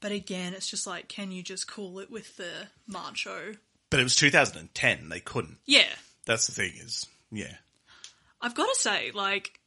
But 0.00 0.12
again, 0.12 0.54
it's 0.54 0.68
just 0.68 0.86
like 0.86 1.08
can 1.08 1.32
you 1.32 1.42
just 1.42 1.68
cool 1.68 1.98
it 2.00 2.10
with 2.10 2.36
the 2.36 2.68
macho? 2.86 3.54
but 3.90 4.00
it 4.00 4.02
was 4.02 4.16
2010. 4.16 5.08
They 5.08 5.20
couldn't. 5.20 5.58
Yeah. 5.66 5.88
That's 6.26 6.46
the 6.46 6.52
thing. 6.52 6.72
Is 6.76 7.06
yeah. 7.30 7.54
I've 8.40 8.54
got 8.54 8.66
to 8.66 8.78
say, 8.78 9.10
like, 9.12 9.58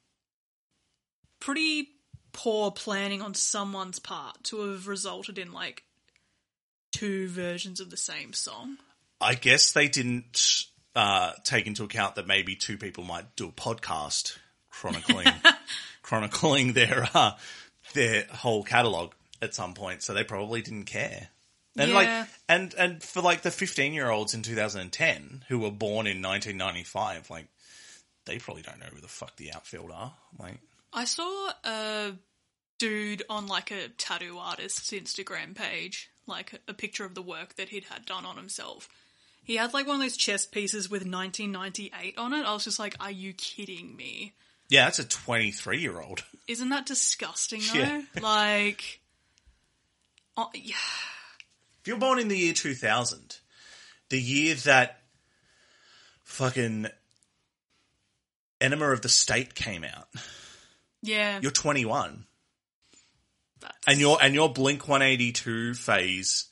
pretty 1.39 1.89
poor 2.33 2.71
planning 2.71 3.21
on 3.21 3.33
someone's 3.33 3.99
part 3.99 4.43
to 4.45 4.71
have 4.71 4.87
resulted 4.87 5.37
in, 5.37 5.51
like, 5.51 5.83
two 6.91 7.27
versions 7.27 7.79
of 7.79 7.89
the 7.89 7.97
same 7.97 8.33
song. 8.33 8.77
I 9.19 9.35
guess 9.35 9.71
they 9.71 9.87
didn't 9.87 10.65
uh, 10.95 11.33
take 11.43 11.67
into 11.67 11.83
account 11.83 12.15
that 12.15 12.27
maybe 12.27 12.55
two 12.55 12.77
people 12.77 13.03
might 13.03 13.35
do 13.35 13.47
a 13.47 13.51
podcast 13.51 14.37
chronicling 14.69 15.27
chronicling 16.01 16.73
their 16.73 17.07
uh, 17.13 17.31
their 17.93 18.25
whole 18.31 18.63
catalog 18.63 19.11
at 19.41 19.53
some 19.53 19.73
point, 19.73 20.01
so 20.03 20.13
they 20.13 20.23
probably 20.23 20.61
didn't 20.61 20.85
care. 20.85 21.29
And 21.77 21.91
Yeah. 21.91 21.95
like 21.95 22.27
and 22.49 22.73
and 22.77 23.03
for 23.03 23.21
like 23.21 23.41
the 23.43 23.49
15-year-olds 23.49 24.33
in 24.33 24.41
2010 24.41 25.45
who 25.47 25.59
were 25.59 25.71
born 25.71 26.07
in 26.07 26.21
1995, 26.21 27.29
like 27.29 27.47
they 28.25 28.39
probably 28.39 28.63
don't 28.63 28.79
know 28.79 28.87
who 28.93 28.99
the 29.01 29.07
fuck 29.07 29.35
the 29.37 29.53
outfield 29.53 29.91
are. 29.91 30.13
Like 30.37 30.57
I 30.93 31.05
saw 31.05 31.51
a 31.63 32.13
dude 32.79 33.23
on, 33.29 33.47
like, 33.47 33.71
a 33.71 33.89
tattoo 33.89 34.37
artist's 34.37 34.91
Instagram 34.91 35.55
page, 35.55 36.09
like, 36.27 36.59
a, 36.67 36.73
picture 36.73 37.05
of 37.05 37.15
the 37.15 37.21
work 37.21 37.55
that 37.55 37.69
he'd 37.69 37.85
had 37.85 38.05
done 38.05 38.25
on 38.25 38.37
himself. 38.37 38.89
He 39.43 39.55
had, 39.55 39.73
like, 39.73 39.87
one 39.87 39.95
of 39.97 40.01
those 40.01 40.17
chest 40.17 40.51
pieces 40.51 40.89
with 40.89 41.01
1998 41.01 42.17
on 42.17 42.33
it. 42.33 42.45
I 42.45 42.53
was 42.53 42.63
just 42.63 42.79
like, 42.79 42.95
are 42.99 43.11
you 43.11 43.33
kidding 43.33 43.95
me? 43.95 44.33
yeah, 44.71 44.85
that's 44.85 44.99
a 44.99 45.03
23-year-old. 45.03 46.23
Isn't 46.47 46.69
that 46.69 46.85
disgusting, 46.85 47.61
though? 47.73 47.79
Yeah. 47.79 48.01
Like, 48.21 49.01
oh, 50.37 50.49
yeah. 50.53 50.75
If 51.81 51.87
you're 51.87 51.97
born 51.97 52.19
in 52.19 52.29
the 52.29 52.37
year 52.37 52.53
2000, 52.53 53.37
the 54.09 54.21
year 54.21 54.55
that 54.55 55.01
fucking 56.23 56.87
Enema 58.61 58.91
of 58.91 59.01
the 59.01 59.09
State 59.09 59.55
came 59.55 59.83
out, 59.83 60.07
Yeah. 61.01 61.39
you're 61.41 61.51
21. 61.51 62.25
That's- 63.59 63.79
And 63.87 63.99
your 63.99 64.17
and 64.21 64.33
your 64.33 64.51
Blink 64.51 64.87
182 64.87 65.73
phase 65.75 66.45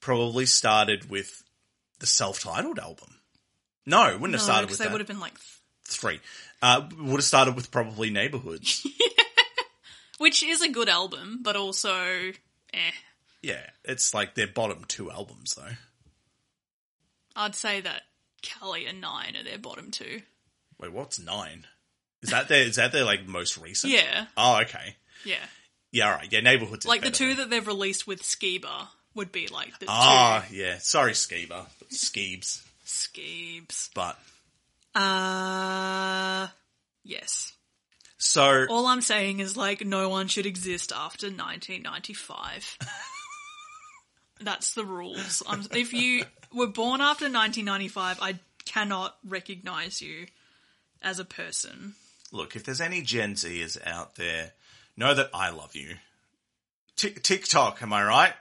probably 0.00 0.46
started 0.46 1.08
with 1.10 1.42
the 2.00 2.06
self-titled 2.06 2.78
album. 2.78 3.20
No, 3.86 4.08
it 4.08 4.20
wouldn't 4.20 4.34
have 4.34 4.42
started 4.42 4.68
with 4.70 4.78
they 4.78 4.84
that. 4.84 4.92
would 4.92 5.00
have 5.00 5.08
been 5.08 5.20
like, 5.20 5.34
Three. 5.84 6.20
Uh, 6.60 6.88
would 6.98 7.12
have 7.16 7.24
started 7.24 7.54
with 7.56 7.70
probably 7.70 8.10
Neighborhoods. 8.10 8.86
which 10.18 10.42
is 10.42 10.60
a 10.60 10.68
good 10.68 10.88
album, 10.88 11.38
but 11.42 11.56
also, 11.56 12.32
eh. 12.74 12.90
yeah, 13.42 13.70
it's 13.84 14.12
like 14.12 14.34
their 14.34 14.48
bottom 14.48 14.84
two 14.86 15.10
albums 15.10 15.54
though. 15.54 15.76
I'd 17.36 17.54
say 17.54 17.80
that 17.80 18.02
Cali 18.42 18.84
and 18.86 19.00
Nine 19.00 19.36
are 19.36 19.44
their 19.44 19.58
bottom 19.58 19.90
two. 19.90 20.22
Wait, 20.78 20.92
what's 20.92 21.18
nine? 21.18 21.66
Is 22.22 22.30
that 22.30 22.48
their 22.48 22.62
is 22.62 22.76
that 22.76 22.92
their 22.92 23.04
like 23.04 23.26
most 23.26 23.58
recent? 23.58 23.92
Yeah, 23.92 24.26
Oh, 24.36 24.60
okay. 24.62 24.96
yeah. 25.24 25.36
Yeah, 25.90 26.10
all 26.10 26.16
right. 26.18 26.30
Yeah, 26.30 26.40
Neighborhoods. 26.40 26.86
Like 26.86 27.02
the 27.02 27.10
two 27.10 27.34
that 27.36 27.48
they've 27.48 27.66
released 27.66 28.06
with 28.06 28.22
Skiba 28.22 28.88
would 29.14 29.32
be 29.32 29.46
like 29.46 29.78
the 29.78 29.86
Ah, 29.88 30.44
yeah. 30.50 30.78
Sorry, 30.78 31.12
Skeeber. 31.12 31.64
Skeebs. 31.90 32.62
Skeebs. 32.84 33.88
But 33.94 34.18
Uh, 34.94 36.48
yes. 37.04 37.52
so 38.18 38.66
All 38.68 38.86
I'm 38.86 39.00
saying 39.00 39.40
is 39.40 39.56
like 39.56 39.84
no 39.84 40.08
one 40.08 40.28
should 40.28 40.44
exist 40.46 40.92
after 40.94 41.26
1995. 41.28 42.78
That's 44.40 44.74
the 44.74 44.84
rules. 44.84 45.42
Um, 45.46 45.66
if 45.72 45.92
you 45.92 46.24
were 46.52 46.66
born 46.68 47.00
after 47.00 47.24
1995, 47.24 48.18
I 48.20 48.38
cannot 48.64 49.16
recognize 49.26 50.00
you 50.02 50.26
as 51.02 51.18
a 51.18 51.24
person. 51.24 51.94
Look, 52.32 52.56
if 52.56 52.64
there's 52.64 52.80
any 52.80 53.02
Gen 53.02 53.34
Zers 53.34 53.78
out 53.86 54.16
there, 54.16 54.52
know 54.96 55.14
that 55.14 55.30
I 55.34 55.50
love 55.50 55.74
you. 55.76 55.96
Tick 56.96 57.22
TikTok, 57.22 57.82
am 57.82 57.92
I 57.92 58.02
right? 58.04 58.32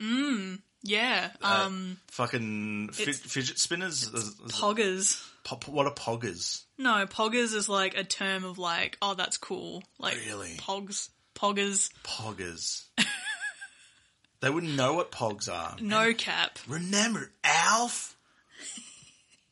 Mmm, 0.00 0.60
yeah. 0.82 1.30
Uh, 1.42 1.64
Um, 1.66 1.98
Fucking 2.08 2.90
fi- 2.92 3.12
fidget 3.12 3.58
spinners. 3.58 4.08
Poggers. 4.48 5.22
po- 5.44 5.58
what 5.70 5.86
are 5.86 5.94
poggers? 5.94 6.62
No, 6.78 7.04
poggers 7.06 7.54
is 7.54 7.68
like 7.68 7.96
a 7.96 8.04
term 8.04 8.44
of 8.44 8.58
like, 8.58 8.96
oh, 9.02 9.14
that's 9.14 9.36
cool. 9.36 9.82
Like 9.98 10.16
Really? 10.26 10.56
pogs, 10.58 11.08
poggers, 11.34 11.90
Poggers. 12.04 12.84
they 14.40 14.50
wouldn't 14.50 14.74
know 14.76 14.94
what 14.94 15.10
pogs 15.10 15.52
are. 15.52 15.76
no 15.80 16.14
cap. 16.14 16.58
Remember 16.68 17.30
Alf? 17.44 18.16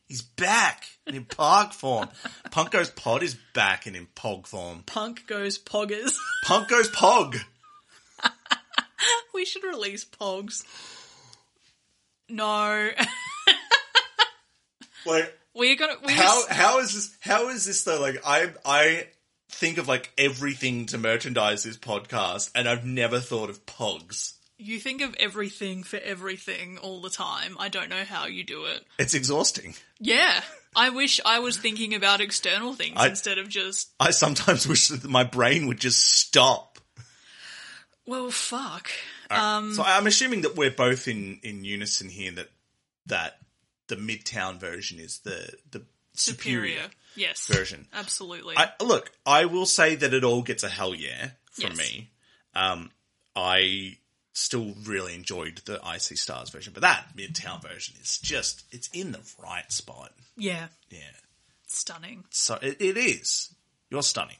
He's 0.07 0.21
back 0.21 0.85
and 1.05 1.15
in 1.15 1.25
pog 1.25 1.73
form. 1.73 2.07
Punk 2.51 2.71
Goes 2.71 2.89
Pod 2.89 3.23
is 3.23 3.35
back 3.53 3.85
and 3.87 3.95
in 3.95 4.07
pog 4.15 4.47
form. 4.47 4.83
Punk 4.85 5.27
goes 5.27 5.57
poggers. 5.59 6.15
Punk 6.45 6.69
Goes 6.69 6.89
Pog. 6.89 7.37
we 9.33 9.43
should 9.45 9.63
release 9.63 10.05
pogs. 10.05 10.63
No, 12.29 12.89
Like 15.05 15.37
we're 15.53 15.75
gonna. 15.75 15.95
We 16.05 16.13
how 16.13 16.23
just- 16.23 16.49
how 16.51 16.79
is 16.79 16.93
this 16.93 17.17
how 17.21 17.49
is 17.49 17.65
this 17.65 17.83
though 17.83 17.99
like 18.01 18.17
i 18.25 18.51
i 18.65 19.07
think 19.49 19.77
of 19.77 19.87
like 19.87 20.11
everything 20.17 20.87
to 20.87 20.97
merchandise 20.97 21.63
this 21.63 21.77
podcast 21.77 22.51
and 22.53 22.67
i've 22.67 22.85
never 22.85 23.19
thought 23.21 23.49
of 23.49 23.65
pogs 23.65 24.33
you 24.59 24.79
think 24.79 25.01
of 25.01 25.15
everything 25.19 25.83
for 25.83 25.97
everything 25.97 26.77
all 26.79 27.01
the 27.01 27.09
time. 27.11 27.55
I 27.59 27.69
don't 27.69 27.89
know 27.89 28.03
how 28.03 28.25
you 28.25 28.43
do 28.43 28.65
it. 28.65 28.83
it's 28.99 29.13
exhausting 29.13 29.75
Yeah, 29.99 30.41
I 30.75 30.89
wish 30.89 31.19
I 31.25 31.39
was 31.39 31.57
thinking 31.57 31.93
about 31.93 32.21
external 32.21 32.73
things 32.73 32.95
I- 32.97 33.07
instead 33.09 33.37
of 33.37 33.49
just. 33.49 33.89
i 33.99 34.11
sometimes 34.11 34.67
wish 34.71 34.87
that 34.89 35.03
my 35.05 35.23
brain 35.23 35.67
would 35.67 35.79
just 35.79 36.03
stop 36.03 36.79
Well, 38.05 38.29
fuck. 38.31 38.89
um 39.29 39.73
so 39.73 39.83
i'm 39.83 40.07
assuming 40.07 40.41
that 40.41 40.55
we're 40.55 40.71
both 40.71 41.07
in 41.07 41.39
in 41.43 41.63
unison 41.65 42.09
here 42.09 42.31
that 42.31 42.49
that 43.07 43.37
the 43.87 43.95
midtown 43.95 44.59
version 44.59 44.99
is 44.99 45.19
the 45.19 45.53
the 45.71 45.83
superior, 46.13 46.71
Superior. 46.73 46.89
Yes. 47.15 47.47
version 47.47 47.87
Absolutely. 47.93 48.55
I, 48.57 48.71
look, 48.81 49.11
I 49.25 49.45
will 49.45 49.65
say 49.65 49.95
that 49.95 50.13
it 50.13 50.23
all 50.23 50.41
gets 50.43 50.63
a 50.63 50.69
hell 50.69 50.93
yeah 50.95 51.29
from 51.51 51.69
Yes. 51.71 51.77
me. 51.77 52.09
Um, 52.55 52.91
I 53.35 53.97
still 54.37 54.73
really 54.85 55.15
enjoyed 55.15 55.59
the 55.65 55.79
I 55.83 55.97
See 55.97 56.15
Stars 56.15 56.49
version, 56.49 56.73
but 56.73 56.81
that 56.81 57.07
Midtown 57.17 57.61
version 57.61 57.95
is 58.01 58.17
just, 58.19 58.63
it's 58.71 58.87
in 58.93 59.11
the 59.11 59.19
right 59.43 59.69
spot. 59.71 60.11
yeah. 60.37 60.67
Yeah. 60.89 60.99
Stunning. 61.67 62.23
So 62.29 62.57
it, 62.61 62.77
it 62.79 62.97
is. 62.97 63.53
You're 63.89 64.03
stunning. 64.03 64.37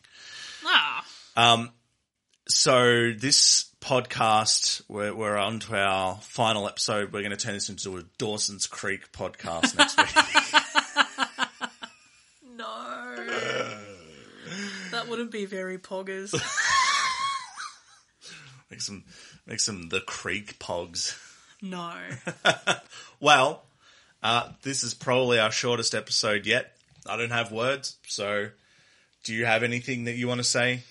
Ah. 0.66 1.06
Um 1.36 1.72
so 2.48 3.12
this 3.12 3.66
podcast, 3.82 4.82
we're, 4.88 5.14
we're 5.14 5.36
on 5.36 5.60
to 5.60 5.76
our 5.78 6.16
final 6.22 6.68
episode. 6.68 7.12
We're 7.12 7.20
going 7.22 7.32
to 7.32 7.38
turn 7.38 7.56
this 7.56 7.68
into 7.68 7.98
a 7.98 8.04
Dawson's 8.18 8.68
Creek 8.68 9.12
podcast 9.12 9.78
next 9.78 9.98
week. 9.98 10.08
No. 12.56 13.26
that 14.92 15.08
wouldn't 15.08 15.30
be 15.32 15.46
very 15.46 15.78
poggers. 15.78 16.34
make 18.70 18.82
some, 18.82 19.04
make 19.46 19.60
some 19.60 19.90
the 19.90 20.02
Creek 20.02 20.60
pogs. 20.60 21.18
No. 21.62 21.94
Well, 23.20 23.64
uh, 24.22 24.52
this 24.62 24.84
is 24.84 24.94
probably 24.94 25.40
our 25.40 25.52
shortest 25.52 25.96
episode 25.96 26.46
yet. 26.46 26.78
I 27.08 27.18
don't 27.18 27.32
have 27.32 27.52
words, 27.52 27.98
so 28.06 28.50
do 29.24 29.34
you 29.34 29.46
have 29.46 29.64
anything 29.64 30.04
that 30.04 30.16
you 30.16 30.28
want 30.28 30.40
to 30.40 30.44
say? 30.44 30.82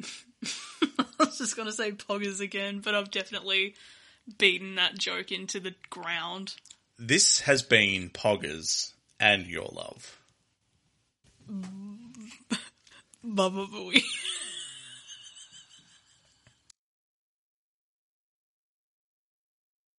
I 0.42 1.04
was 1.18 1.38
just 1.38 1.56
going 1.56 1.66
to 1.66 1.72
say 1.72 1.92
poggers 1.92 2.40
again, 2.40 2.80
but 2.80 2.94
I've 2.94 3.10
definitely 3.10 3.74
beaten 4.38 4.74
that 4.74 4.98
joke 4.98 5.32
into 5.32 5.58
the 5.58 5.74
ground. 5.88 6.54
This 6.98 7.40
has 7.40 7.62
been 7.62 8.10
Poggers 8.10 8.92
and 9.18 9.46
your 9.46 9.70
love. 9.72 10.18
Baba 13.24 13.66
Booey. 13.66 14.02